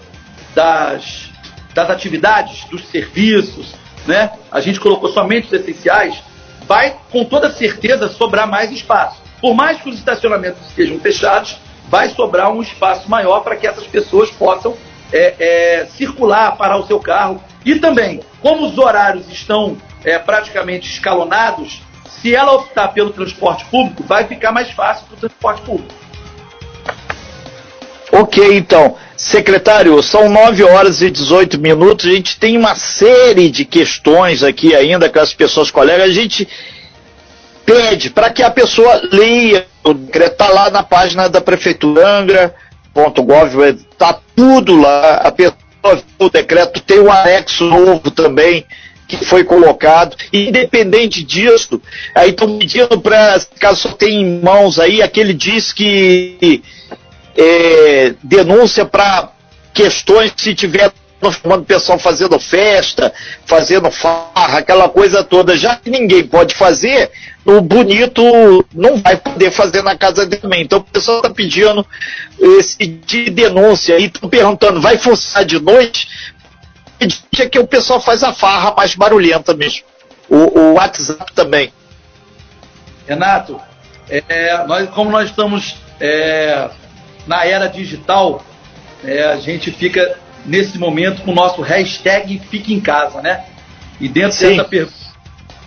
das 0.53 1.33
das 1.75 1.89
atividades, 1.89 2.63
dos 2.69 2.87
serviços, 2.87 3.75
né? 4.07 4.31
A 4.49 4.61
gente 4.61 4.79
colocou 4.79 5.11
somente 5.11 5.47
os 5.47 5.53
essenciais, 5.53 6.23
vai 6.65 6.95
com 7.11 7.25
toda 7.25 7.51
certeza 7.51 8.07
sobrar 8.07 8.47
mais 8.47 8.71
espaço. 8.71 9.21
Por 9.41 9.53
mais 9.53 9.79
que 9.81 9.89
os 9.89 9.97
estacionamentos 9.97 10.65
estejam 10.67 10.97
fechados, 10.99 11.57
vai 11.89 12.09
sobrar 12.09 12.49
um 12.51 12.61
espaço 12.61 13.09
maior 13.11 13.41
para 13.41 13.57
que 13.57 13.67
essas 13.67 13.85
pessoas 13.85 14.31
possam 14.31 14.75
é, 15.11 15.35
é, 15.37 15.85
circular, 15.97 16.55
parar 16.55 16.77
o 16.77 16.87
seu 16.87 16.99
carro. 16.99 17.43
E 17.65 17.75
também, 17.75 18.21
como 18.41 18.65
os 18.65 18.77
horários 18.77 19.29
estão 19.29 19.75
é, 20.05 20.19
praticamente 20.19 20.89
escalonados, 20.89 21.81
se 22.21 22.33
ela 22.33 22.53
optar 22.53 22.89
pelo 22.89 23.09
transporte 23.09 23.65
público, 23.65 24.03
vai 24.03 24.25
ficar 24.25 24.51
mais 24.51 24.71
fácil 24.71 25.05
para 25.07 25.15
o 25.15 25.19
transporte 25.19 25.61
público. 25.63 25.93
Ok, 28.11 28.55
então. 28.55 28.95
Secretário, 29.17 30.01
são 30.03 30.29
9 30.29 30.63
horas 30.63 31.01
e 31.01 31.09
18 31.09 31.59
minutos. 31.59 32.05
A 32.05 32.11
gente 32.13 32.39
tem 32.39 32.57
uma 32.57 32.75
série 32.75 33.49
de 33.49 33.65
questões 33.65 34.43
aqui 34.43 34.75
ainda 34.75 35.09
com 35.09 35.19
as 35.19 35.33
pessoas 35.33 35.71
colegas. 35.71 36.09
A 36.09 36.13
gente 36.13 36.47
pede 37.65 38.09
para 38.09 38.29
que 38.29 38.43
a 38.43 38.49
pessoa 38.49 39.01
leia 39.11 39.65
o 39.83 39.93
decreto. 39.93 40.33
Está 40.33 40.49
lá 40.49 40.69
na 40.69 40.83
página 40.83 41.27
da 41.27 41.41
Prefeitura 41.41 42.07
Angra.gov, 42.07 43.61
está 43.63 44.19
tudo 44.35 44.79
lá. 44.79 45.15
A 45.17 45.31
pessoa 45.31 45.57
o 46.17 46.29
decreto 46.29 46.81
tem 46.81 46.99
um 46.99 47.11
anexo 47.11 47.63
novo 47.65 48.09
também 48.09 48.65
que 49.17 49.25
foi 49.25 49.43
colocado. 49.43 50.15
Independente 50.31 51.23
disso, 51.23 51.81
aí 52.13 52.29
estão 52.29 52.57
pedindo 52.57 52.99
para, 52.99 53.39
caso 53.59 53.81
só 53.81 53.89
tenha 53.89 54.21
em 54.21 54.39
mãos 54.41 54.79
aí, 54.79 55.01
aquele 55.01 55.33
diz 55.33 55.71
que 55.73 56.61
é, 57.37 58.13
denúncia 58.23 58.85
para 58.85 59.31
questões 59.73 60.33
se 60.37 60.55
tiver 60.55 60.91
chamando 61.31 61.61
o 61.61 61.65
pessoal 61.65 61.97
fazendo 61.97 62.39
festa, 62.39 63.13
fazendo 63.45 63.89
farra, 63.89 64.59
aquela 64.59 64.89
coisa 64.89 65.23
toda. 65.23 65.57
Já 65.57 65.75
que 65.75 65.89
ninguém 65.89 66.25
pode 66.25 66.53
fazer, 66.53 67.09
o 67.45 67.61
bonito 67.61 68.21
não 68.73 68.97
vai 68.97 69.15
poder 69.17 69.51
fazer 69.51 69.81
na 69.81 69.95
casa 69.95 70.25
dele 70.25 70.41
também. 70.41 70.61
Então 70.61 70.79
o 70.79 70.83
pessoal 70.83 71.17
está 71.17 71.29
pedindo 71.29 71.85
esse 72.39 72.85
de 72.85 73.29
denúncia 73.29 73.97
e 73.97 74.05
estão 74.05 74.29
perguntando, 74.29 74.81
vai 74.81 74.97
funcionar 74.97 75.45
de 75.45 75.59
noite? 75.59 76.07
É 76.99 77.45
que 77.47 77.59
o 77.59 77.67
pessoal 77.67 77.99
faz 77.99 78.23
a 78.23 78.33
farra 78.33 78.73
mais 78.75 78.95
barulhenta 78.95 79.53
mesmo. 79.53 79.83
O, 80.29 80.59
o 80.59 80.73
WhatsApp 80.73 81.31
também. 81.33 81.71
Renato, 83.07 83.59
é, 84.09 84.65
nós, 84.65 84.89
como 84.89 85.11
nós 85.11 85.29
estamos 85.29 85.75
é, 85.99 86.69
na 87.27 87.45
era 87.45 87.67
digital, 87.67 88.43
é, 89.03 89.23
a 89.25 89.37
gente 89.37 89.71
fica 89.71 90.17
nesse 90.45 90.77
momento 90.77 91.21
com 91.21 91.31
o 91.31 91.35
nosso 91.35 91.61
hashtag 91.61 92.39
Fique 92.49 92.73
em 92.73 92.79
Casa, 92.79 93.21
né? 93.21 93.45
E 93.99 94.07
dentro 94.07 94.39
dessa, 94.39 94.67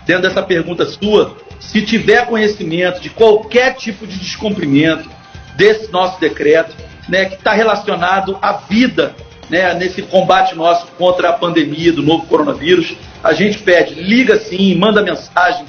dentro 0.07 0.23
dessa 0.23 0.43
pergunta 0.43 0.87
sua, 0.87 1.37
se 1.61 1.83
tiver 1.83 2.27
conhecimento 2.27 3.01
de 3.01 3.11
qualquer 3.11 3.75
tipo 3.75 4.07
de 4.07 4.19
descumprimento 4.19 5.09
desse 5.57 5.91
nosso 5.91 6.21
decreto, 6.21 6.75
né, 7.09 7.25
que 7.25 7.35
está 7.35 7.53
relacionado 7.53 8.39
à 8.41 8.53
vida, 8.53 9.15
né, 9.49 9.73
nesse 9.75 10.03
combate 10.03 10.55
nosso 10.55 10.87
contra 10.99 11.31
a 11.31 11.33
pandemia 11.33 11.93
do 11.93 12.03
novo 12.03 12.27
coronavírus, 12.27 12.95
a 13.23 13.33
gente 13.33 13.59
pede, 13.59 13.95
liga 13.95 14.39
sim, 14.39 14.75
manda 14.77 15.03
mensagem, 15.03 15.65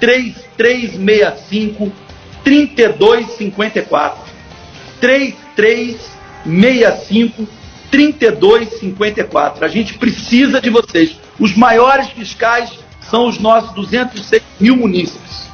3365 0.00 1.92
3254. 2.44 4.36
3365 5.00 7.48
3254. 7.90 9.64
A 9.64 9.68
gente 9.68 9.98
precisa 9.98 10.60
de 10.60 10.70
vocês. 10.70 11.18
Os 11.38 11.56
maiores 11.56 12.08
fiscais 12.08 12.70
são 13.10 13.26
os 13.26 13.38
nossos 13.38 13.72
206 13.74 14.42
mil 14.60 14.76
munícipes. 14.76 15.46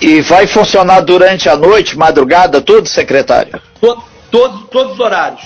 E 0.00 0.20
vai 0.20 0.46
funcionar 0.46 1.00
durante 1.00 1.48
a 1.48 1.56
noite, 1.56 1.96
madrugada, 1.96 2.60
tudo, 2.60 2.88
secretário? 2.88 3.60
Todo, 3.80 4.04
todos, 4.30 4.68
todos 4.68 4.92
os 4.94 5.00
horários. 5.00 5.42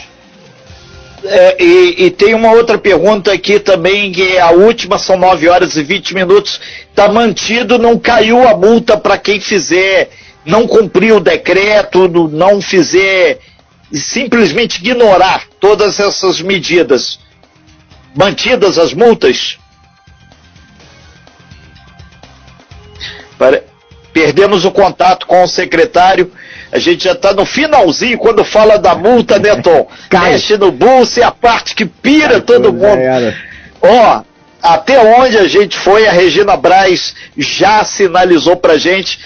É, 1.24 1.62
e, 1.62 2.06
e, 2.06 2.10
tem 2.10 2.34
uma 2.34 2.52
outra 2.52 2.78
pergunta 2.78 3.32
aqui 3.32 3.58
também, 3.58 4.12
que 4.12 4.36
é 4.36 4.40
a 4.40 4.50
última, 4.50 4.98
são 4.98 5.16
9 5.16 5.48
horas 5.48 5.76
e 5.76 5.82
20 5.82 6.14
minutos. 6.14 6.60
Está 6.90 7.08
mantido, 7.08 7.78
não 7.78 7.98
caiu 7.98 8.46
a 8.46 8.56
multa 8.56 8.96
para 8.96 9.18
quem 9.18 9.40
fizer, 9.40 10.10
não 10.44 10.66
cumprir 10.66 11.12
o 11.12 11.20
decreto, 11.20 12.08
não 12.28 12.60
fizer, 12.60 13.40
simplesmente 13.92 14.78
ignorar 14.78 15.44
todas 15.58 15.98
essas 15.98 16.40
medidas. 16.40 17.18
Mantidas 18.14 18.78
as 18.78 18.92
multas? 18.92 19.58
Perdemos 24.12 24.64
o 24.64 24.70
contato 24.70 25.26
com 25.26 25.42
o 25.42 25.48
secretário. 25.48 26.32
A 26.70 26.78
gente 26.78 27.04
já 27.04 27.12
está 27.12 27.32
no 27.32 27.46
finalzinho 27.46 28.18
quando 28.18 28.44
fala 28.44 28.78
da 28.78 28.94
multa, 28.94 29.38
né, 29.38 29.56
Tom? 29.56 29.88
Mexe 30.12 30.56
no 30.56 30.70
bolso 30.70 31.18
e 31.18 31.22
a 31.22 31.30
parte 31.30 31.74
que 31.74 31.86
pira 31.86 32.40
todo 32.40 32.72
mundo. 32.72 33.00
Ó, 33.80 34.22
até 34.62 34.98
onde 35.00 35.38
a 35.38 35.46
gente 35.46 35.76
foi, 35.78 36.06
a 36.06 36.12
Regina 36.12 36.56
Braz 36.56 37.14
já 37.36 37.84
sinalizou 37.84 38.56
pra 38.56 38.76
gente. 38.76 39.18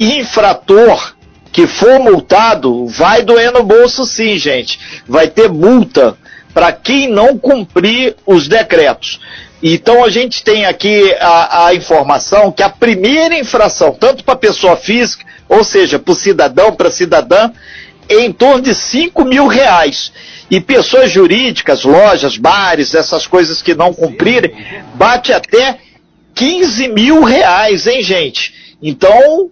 Infrator 0.00 1.14
que 1.52 1.66
for 1.66 1.98
multado 1.98 2.86
vai 2.86 3.22
doer 3.22 3.52
no 3.52 3.62
bolso 3.62 4.04
sim, 4.04 4.38
gente. 4.38 4.78
Vai 5.06 5.28
ter 5.28 5.48
multa 5.48 6.16
para 6.52 6.72
quem 6.72 7.08
não 7.08 7.38
cumprir 7.38 8.16
os 8.26 8.48
decretos. 8.48 9.20
Então 9.62 10.04
a 10.04 10.10
gente 10.10 10.44
tem 10.44 10.64
aqui 10.66 11.12
a, 11.20 11.66
a 11.66 11.74
informação 11.74 12.52
que 12.52 12.62
a 12.62 12.68
primeira 12.68 13.36
infração, 13.36 13.92
tanto 13.92 14.22
para 14.22 14.36
pessoa 14.36 14.76
física, 14.76 15.24
ou 15.48 15.64
seja, 15.64 15.98
para 15.98 16.12
o 16.12 16.14
cidadão, 16.14 16.72
para 16.72 16.90
cidadã, 16.90 17.50
é 18.08 18.20
em 18.20 18.32
torno 18.32 18.62
de 18.62 18.74
5 18.74 19.24
mil 19.24 19.46
reais. 19.46 20.12
E 20.50 20.60
pessoas 20.60 21.10
jurídicas, 21.10 21.84
lojas, 21.84 22.36
bares, 22.38 22.94
essas 22.94 23.26
coisas 23.26 23.60
que 23.60 23.74
não 23.74 23.92
cumprirem, 23.92 24.54
bate 24.94 25.32
até 25.32 25.78
15 26.34 26.88
mil 26.88 27.22
reais, 27.22 27.86
hein, 27.86 28.02
gente? 28.02 28.76
Então, 28.82 29.50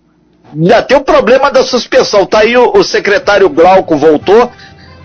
ainda 0.55 0.83
tem 0.83 0.97
o 0.97 1.03
problema 1.03 1.51
da 1.51 1.65
suspensão. 1.65 2.25
Tá 2.25 2.41
aí 2.41 2.57
o, 2.57 2.79
o 2.79 2.85
secretário 2.85 3.51
Glauco 3.51 3.97
voltou, 3.97 4.51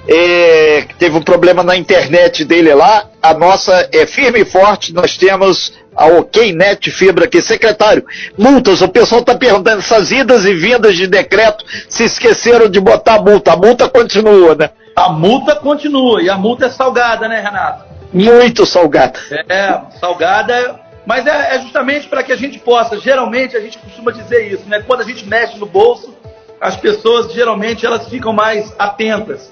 é, 0.08 0.86
teve 0.98 1.16
um 1.16 1.22
problema 1.22 1.64
na 1.64 1.76
internet 1.76 2.44
dele 2.44 2.74
lá. 2.74 3.06
A 3.22 3.34
nossa 3.34 3.90
é 3.94 4.06
firme 4.06 4.42
e 4.42 4.46
forte. 4.46 4.94
Nós 4.94 5.18
temos 5.18 5.74
a 5.96 6.08
OKNet 6.08 6.90
Fibra 6.90 7.26
aqui. 7.26 7.42
Secretário, 7.42 8.04
multas. 8.38 8.82
O 8.82 8.88
pessoal 8.88 9.22
está 9.22 9.36
perguntando 9.36 9.80
essas 9.80 10.12
idas 10.12 10.46
e 10.46 10.54
vindas 10.54 10.96
de 10.96 11.08
decreto. 11.08 11.64
Se 11.88 12.04
esqueceram 12.04 12.70
de 12.70 12.80
botar 12.80 13.16
a 13.16 13.22
multa. 13.22 13.54
A 13.54 13.58
multa 13.58 13.88
continua, 13.88 14.56
né? 14.56 14.70
A 14.96 15.10
multa 15.10 15.56
continua. 15.56 16.22
E 16.22 16.30
a 16.30 16.38
multa 16.38 16.66
é 16.66 16.70
salgada, 16.70 17.28
né, 17.28 17.40
Renato? 17.40 17.86
Muito 18.12 18.66
salgada. 18.66 19.20
É, 19.48 19.80
salgada. 20.00 20.80
Mas 21.06 21.26
é, 21.26 21.56
é 21.56 21.62
justamente 21.62 22.08
para 22.08 22.24
que 22.24 22.32
a 22.32 22.36
gente 22.36 22.60
possa. 22.60 23.00
Geralmente 23.00 23.56
a 23.56 23.60
gente 23.60 23.78
costuma 23.78 24.12
dizer 24.12 24.52
isso, 24.52 24.68
né? 24.68 24.84
Quando 24.86 25.02
a 25.02 25.06
gente 25.06 25.26
mexe 25.28 25.58
no 25.58 25.66
bolso, 25.66 26.14
as 26.60 26.76
pessoas 26.76 27.32
geralmente 27.34 27.86
elas 27.86 28.08
ficam 28.08 28.34
mais 28.34 28.74
atentas. 28.78 29.52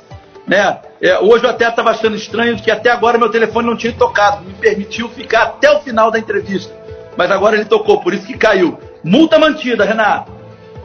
Né? 0.50 0.80
É, 1.00 1.20
hoje 1.20 1.44
eu 1.44 1.50
até 1.52 1.70
estava 1.70 1.92
achando 1.92 2.16
estranho 2.16 2.58
que 2.58 2.72
até 2.72 2.90
agora 2.90 3.20
meu 3.20 3.30
telefone 3.30 3.68
não 3.68 3.78
tinha 3.78 3.94
tocado, 3.94 4.44
me 4.44 4.54
permitiu 4.56 5.08
ficar 5.08 5.44
até 5.44 5.72
o 5.72 5.82
final 5.82 6.10
da 6.10 6.18
entrevista. 6.18 6.74
Mas 7.16 7.30
agora 7.30 7.56
ele 7.56 7.66
tocou, 7.66 8.02
por 8.02 8.16
isso 8.16 8.26
que 8.26 8.36
caiu. 8.36 8.76
Multa 9.04 9.38
mantida, 9.38 9.86
Renato. 9.86 10.32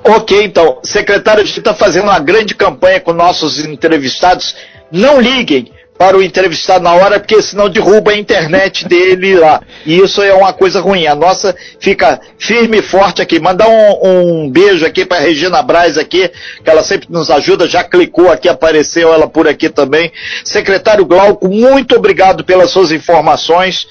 Ok, 0.04 0.44
então, 0.44 0.80
secretário, 0.82 1.42
a 1.42 1.46
gente 1.46 1.58
está 1.58 1.72
fazendo 1.72 2.04
uma 2.04 2.18
grande 2.18 2.54
campanha 2.54 3.00
com 3.00 3.14
nossos 3.14 3.58
entrevistados. 3.64 4.54
Não 4.92 5.18
liguem, 5.18 5.72
para 5.96 6.16
o 6.16 6.22
entrevistado 6.22 6.82
na 6.82 6.92
hora, 6.92 7.20
porque 7.20 7.40
senão 7.40 7.68
derruba 7.68 8.10
a 8.10 8.16
internet 8.16 8.86
dele 8.86 9.36
lá. 9.36 9.62
E 9.86 9.98
isso 9.98 10.20
é 10.22 10.34
uma 10.34 10.52
coisa 10.52 10.80
ruim. 10.80 11.06
A 11.06 11.14
nossa 11.14 11.54
fica 11.78 12.20
firme 12.36 12.78
e 12.78 12.82
forte 12.82 13.22
aqui. 13.22 13.38
Mandar 13.38 13.68
um, 13.68 14.42
um 14.42 14.50
beijo 14.50 14.84
aqui 14.84 15.04
para 15.04 15.20
Regina 15.20 15.62
Braz 15.62 15.96
aqui, 15.96 16.28
que 16.62 16.68
ela 16.68 16.82
sempre 16.82 17.06
nos 17.10 17.30
ajuda, 17.30 17.68
já 17.68 17.84
clicou 17.84 18.30
aqui, 18.30 18.48
apareceu 18.48 19.14
ela 19.14 19.28
por 19.28 19.46
aqui 19.46 19.68
também. 19.68 20.10
Secretário 20.44 21.06
Glauco, 21.06 21.48
muito 21.48 21.94
obrigado 21.94 22.44
pelas 22.44 22.70
suas 22.70 22.90
informações. 22.90 23.86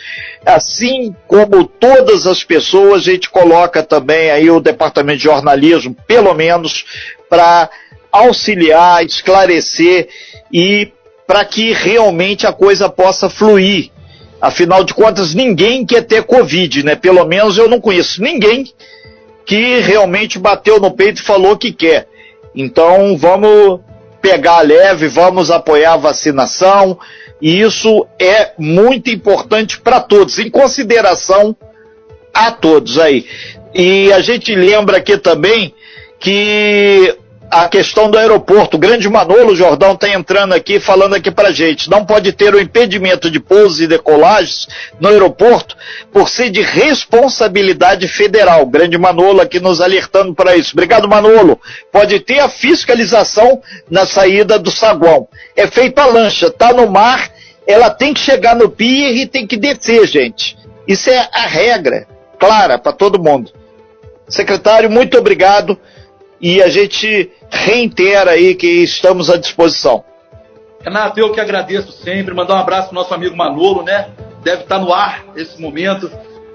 Assim 0.46 1.16
como 1.26 1.64
todas 1.66 2.28
as 2.28 2.44
pessoas, 2.44 3.04
a 3.04 3.12
gente 3.12 3.30
coloca 3.30 3.82
também 3.82 4.30
aí 4.30 4.52
o 4.52 4.60
departamento 4.60 5.20
de 5.20 5.24
jornalismo, 5.24 5.96
pelo 6.06 6.34
menos, 6.34 6.84
para 7.30 7.70
auxiliar, 8.12 9.06
esclarecer 9.06 10.10
e 10.52 10.92
para 11.28 11.46
que 11.46 11.72
realmente 11.72 12.46
a 12.46 12.54
coisa 12.54 12.90
possa 12.90 13.30
fluir. 13.30 13.90
Afinal 14.42 14.84
de 14.84 14.94
contas, 14.94 15.34
ninguém 15.34 15.86
quer 15.86 16.02
ter 16.02 16.24
Covid, 16.24 16.84
né? 16.84 16.96
Pelo 16.96 17.26
menos 17.26 17.58
eu 17.58 17.70
não 17.70 17.80
conheço 17.80 18.22
ninguém 18.22 18.74
que 19.46 19.80
realmente 19.80 20.38
bateu 20.38 20.80
no 20.80 20.92
peito 20.92 21.22
e 21.22 21.26
falou 21.26 21.58
que 21.58 21.72
quer. 21.72 22.08
Então 22.56 23.18
vamos 23.18 23.80
pegar 24.22 24.62
leve, 24.62 25.08
vamos 25.08 25.52
apoiar 25.52 25.94
a 25.94 25.98
vacinação, 25.98 26.98
e 27.42 27.60
isso 27.60 28.08
é 28.18 28.52
muito 28.58 29.10
importante 29.10 29.80
para 29.82 30.00
todos, 30.00 30.40
em 30.40 30.50
consideração 30.50 31.56
a 32.34 32.52
todos 32.52 32.98
aí. 32.98 33.26
E 33.74 34.14
a 34.14 34.22
gente 34.22 34.56
lembra 34.56 34.98
aqui 34.98 35.18
também 35.18 35.74
que 36.20 37.18
a 37.54 37.70
questão 37.70 38.10
do 38.10 38.18
aeroporto. 38.18 38.78
O 38.78 38.80
grande 38.80 39.08
Manolo 39.08 39.56
Jordão 39.56 39.94
está 39.94 40.10
entrando 40.10 40.54
aqui, 40.54 40.80
falando 40.80 41.14
aqui 41.14 41.30
para 41.30 41.52
gente. 41.52 41.88
Não 41.88 42.04
pode 42.04 42.32
ter 42.34 42.54
o 42.56 42.60
impedimento 42.60 43.30
de 43.30 43.40
pousos 43.40 43.80
e 43.80 43.88
decolagens 43.88 44.68
no 45.00 45.08
aeroporto 45.10 45.78
por 46.12 46.28
ser 46.28 46.50
de 46.50 46.62
responsabilidade 46.62 48.08
federal. 48.08 48.64
O 48.64 48.70
grande 48.70 48.98
Manolo 48.98 49.40
aqui 49.40 49.60
nos 49.60 49.82
alertando 49.82 50.34
para 50.34 50.56
isso. 50.56 50.72
Obrigado, 50.74 51.08
Manolo. 51.08 51.60
Pode 51.92 52.20
ter 52.22 52.40
a 52.40 52.50
fiscalização 52.50 53.62
na 53.90 54.08
saída 54.08 54.58
do 54.58 54.72
saguão. 54.72 55.28
É 55.56 55.68
feita 55.68 56.02
a 56.02 56.08
lancha, 56.08 56.50
tá 56.50 56.74
no 56.74 56.90
mar, 56.90 57.30
ela 57.68 57.92
tem 57.92 58.16
que 58.16 58.20
chegar 58.20 58.56
no 58.56 58.68
pier 58.68 59.16
e 59.16 59.28
tem 59.28 59.46
que 59.46 59.58
descer, 59.58 60.08
gente. 60.08 60.58
Isso 60.88 61.08
é 61.10 61.30
a 61.32 61.46
regra 61.46 62.08
clara 62.40 62.80
para 62.80 62.92
todo 62.92 63.22
mundo. 63.22 63.52
Secretário, 64.28 64.90
muito 64.90 65.18
obrigado 65.18 65.78
e 66.44 66.62
a 66.62 66.68
gente 66.68 67.32
reitera 67.50 68.32
aí 68.32 68.54
que 68.54 68.84
estamos 68.84 69.30
à 69.30 69.38
disposição. 69.38 70.04
Renato, 70.82 71.18
eu 71.18 71.32
que 71.32 71.40
agradeço 71.40 71.94
sempre, 71.94 72.34
mandar 72.34 72.56
um 72.56 72.60
abraço 72.60 72.90
pro 72.90 72.96
nosso 72.96 73.14
amigo 73.14 73.34
Manolo, 73.34 73.82
né? 73.82 74.10
Deve 74.44 74.64
estar 74.64 74.78
no 74.78 74.94
ar 74.94 75.24
nesse 75.34 75.60
momento. 75.62 76.12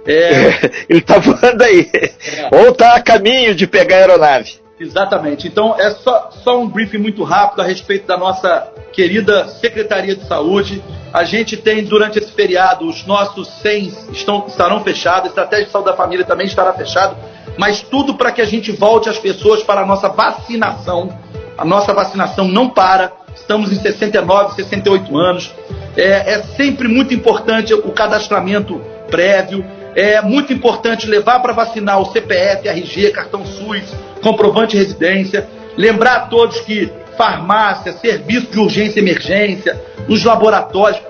É... 0.07 0.85
Ele 0.91 0.99
está 0.99 1.19
voando 1.19 1.65
aí. 1.65 1.91
É. 1.95 2.55
Ou 2.55 2.69
está 2.69 2.97
a 2.97 3.01
caminho 3.01 3.55
de 3.55 3.67
pegar 3.67 3.97
a 3.97 3.99
aeronave. 4.01 4.59
Exatamente. 4.79 5.49
Então, 5.49 5.75
é 5.79 5.91
só, 5.93 6.31
só 6.45 6.61
um 6.61 6.69
briefing 6.69 6.99
muito 6.99 7.25
rápido 7.25 7.63
a 7.63 7.65
respeito 7.65 8.07
da 8.07 8.19
nossa 8.19 8.71
querida 8.93 9.49
Secretaria 9.49 10.15
de 10.15 10.27
Saúde. 10.27 10.83
A 11.15 11.25
gente 11.25 11.57
tem, 11.57 11.83
durante 11.83 12.19
esse 12.19 12.31
feriado, 12.33 12.87
os 12.87 13.07
nossos 13.07 13.49
CENs 13.63 14.07
estão, 14.11 14.45
estarão 14.47 14.85
fechados, 14.85 15.25
a 15.25 15.29
Estratégia 15.29 15.65
de 15.65 15.73
Saúde 15.73 15.91
da 15.91 15.97
Família 15.97 16.27
também 16.27 16.47
estará 16.47 16.75
fechado, 16.75 17.17
mas 17.57 17.81
tudo 17.81 18.15
para 18.15 18.33
que 18.33 18.41
a 18.41 18.45
gente 18.45 18.73
volte 18.73 19.09
as 19.09 19.19
pessoas 19.19 19.63
para 19.63 19.83
a 19.83 19.87
nossa 19.87 20.09
vacinação. 20.09 21.17
A 21.57 21.65
nossa 21.65 21.93
vacinação 21.93 22.47
não 22.47 22.69
para, 22.69 23.13
estamos 23.35 23.73
em 23.73 23.81
69, 23.81 24.55
68 24.55 25.17
anos. 25.17 25.53
É, 25.97 26.35
é 26.35 26.43
sempre 26.57 26.87
muito 26.87 27.13
importante 27.13 27.75
o 27.75 27.91
cadastramento 27.91 28.81
prévio, 29.11 29.65
é 29.95 30.21
muito 30.23 30.53
importante 30.53 31.07
levar 31.07 31.41
para 31.41 31.53
vacinar 31.53 32.01
o 32.01 32.13
CPF, 32.13 32.69
RG, 32.69 33.11
cartão 33.11 33.45
SUS, 33.45 33.83
comprovante 34.23 34.77
de 34.77 34.83
residência. 34.83 35.49
Lembrar 35.77 36.15
a 36.15 36.21
todos 36.27 36.61
que 36.61 36.93
farmácia, 37.17 37.93
serviço 37.93 38.47
de 38.53 38.61
urgência 38.61 39.01
e 39.01 39.03
emergência, 39.03 39.81
os 40.09 40.25
laboratórios, 40.25 41.01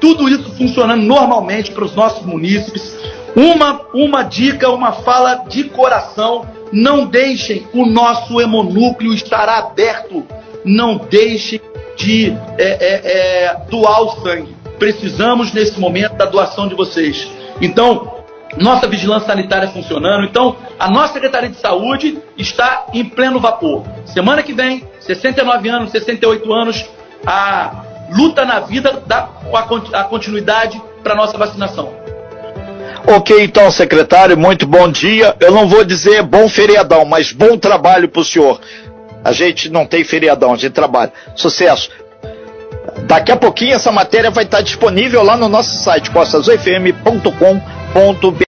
tudo 0.00 0.28
isso 0.28 0.50
funcionando 0.52 1.02
normalmente 1.02 1.72
para 1.72 1.84
os 1.84 1.94
nossos 1.94 2.24
munícipes. 2.24 2.94
Uma, 3.36 3.82
uma 3.92 4.22
dica, 4.22 4.70
uma 4.70 4.92
fala 4.92 5.44
de 5.46 5.64
coração: 5.64 6.46
não 6.72 7.04
deixem 7.04 7.68
o 7.74 7.84
nosso 7.84 8.40
hemonúcleo 8.40 9.12
estar 9.12 9.46
aberto, 9.46 10.26
não 10.64 10.96
deixem 10.96 11.60
de 11.96 12.30
é, 12.56 12.64
é, 12.64 13.00
é, 13.04 13.56
doar 13.68 14.02
o 14.02 14.22
sangue. 14.22 14.56
Precisamos 14.78 15.52
nesse 15.52 15.78
momento 15.78 16.14
da 16.14 16.24
doação 16.24 16.66
de 16.66 16.74
vocês. 16.74 17.30
Então, 17.60 18.16
nossa 18.58 18.86
vigilância 18.86 19.26
sanitária 19.26 19.68
funcionando. 19.68 20.24
Então, 20.24 20.56
a 20.78 20.90
nossa 20.90 21.14
Secretaria 21.14 21.50
de 21.50 21.56
Saúde 21.56 22.18
está 22.38 22.86
em 22.92 23.04
pleno 23.04 23.38
vapor. 23.38 23.84
Semana 24.06 24.42
que 24.42 24.52
vem, 24.52 24.82
69 25.00 25.68
anos, 25.68 25.90
68 25.90 26.52
anos, 26.52 26.84
a 27.26 27.82
luta 28.16 28.44
na 28.44 28.60
vida 28.60 29.02
dá 29.06 29.28
a 29.92 30.04
continuidade 30.04 30.80
para 31.02 31.12
a 31.12 31.16
nossa 31.16 31.36
vacinação. 31.36 32.05
Ok, 33.08 33.40
então, 33.40 33.70
secretário, 33.70 34.36
muito 34.36 34.66
bom 34.66 34.90
dia. 34.90 35.36
Eu 35.38 35.52
não 35.52 35.68
vou 35.68 35.84
dizer 35.84 36.24
bom 36.24 36.48
feriadão, 36.48 37.04
mas 37.04 37.30
bom 37.30 37.56
trabalho 37.56 38.08
para 38.08 38.20
o 38.20 38.24
senhor. 38.24 38.60
A 39.24 39.30
gente 39.30 39.70
não 39.70 39.86
tem 39.86 40.02
feriadão, 40.02 40.52
a 40.52 40.56
gente 40.56 40.72
trabalha. 40.72 41.12
Sucesso. 41.36 41.88
Daqui 43.06 43.30
a 43.30 43.36
pouquinho 43.36 43.74
essa 43.74 43.92
matéria 43.92 44.30
vai 44.30 44.42
estar 44.42 44.60
disponível 44.60 45.22
lá 45.22 45.36
no 45.36 45.48
nosso 45.48 45.84
site, 45.84 46.10
costasufm.com.br. 46.10 48.44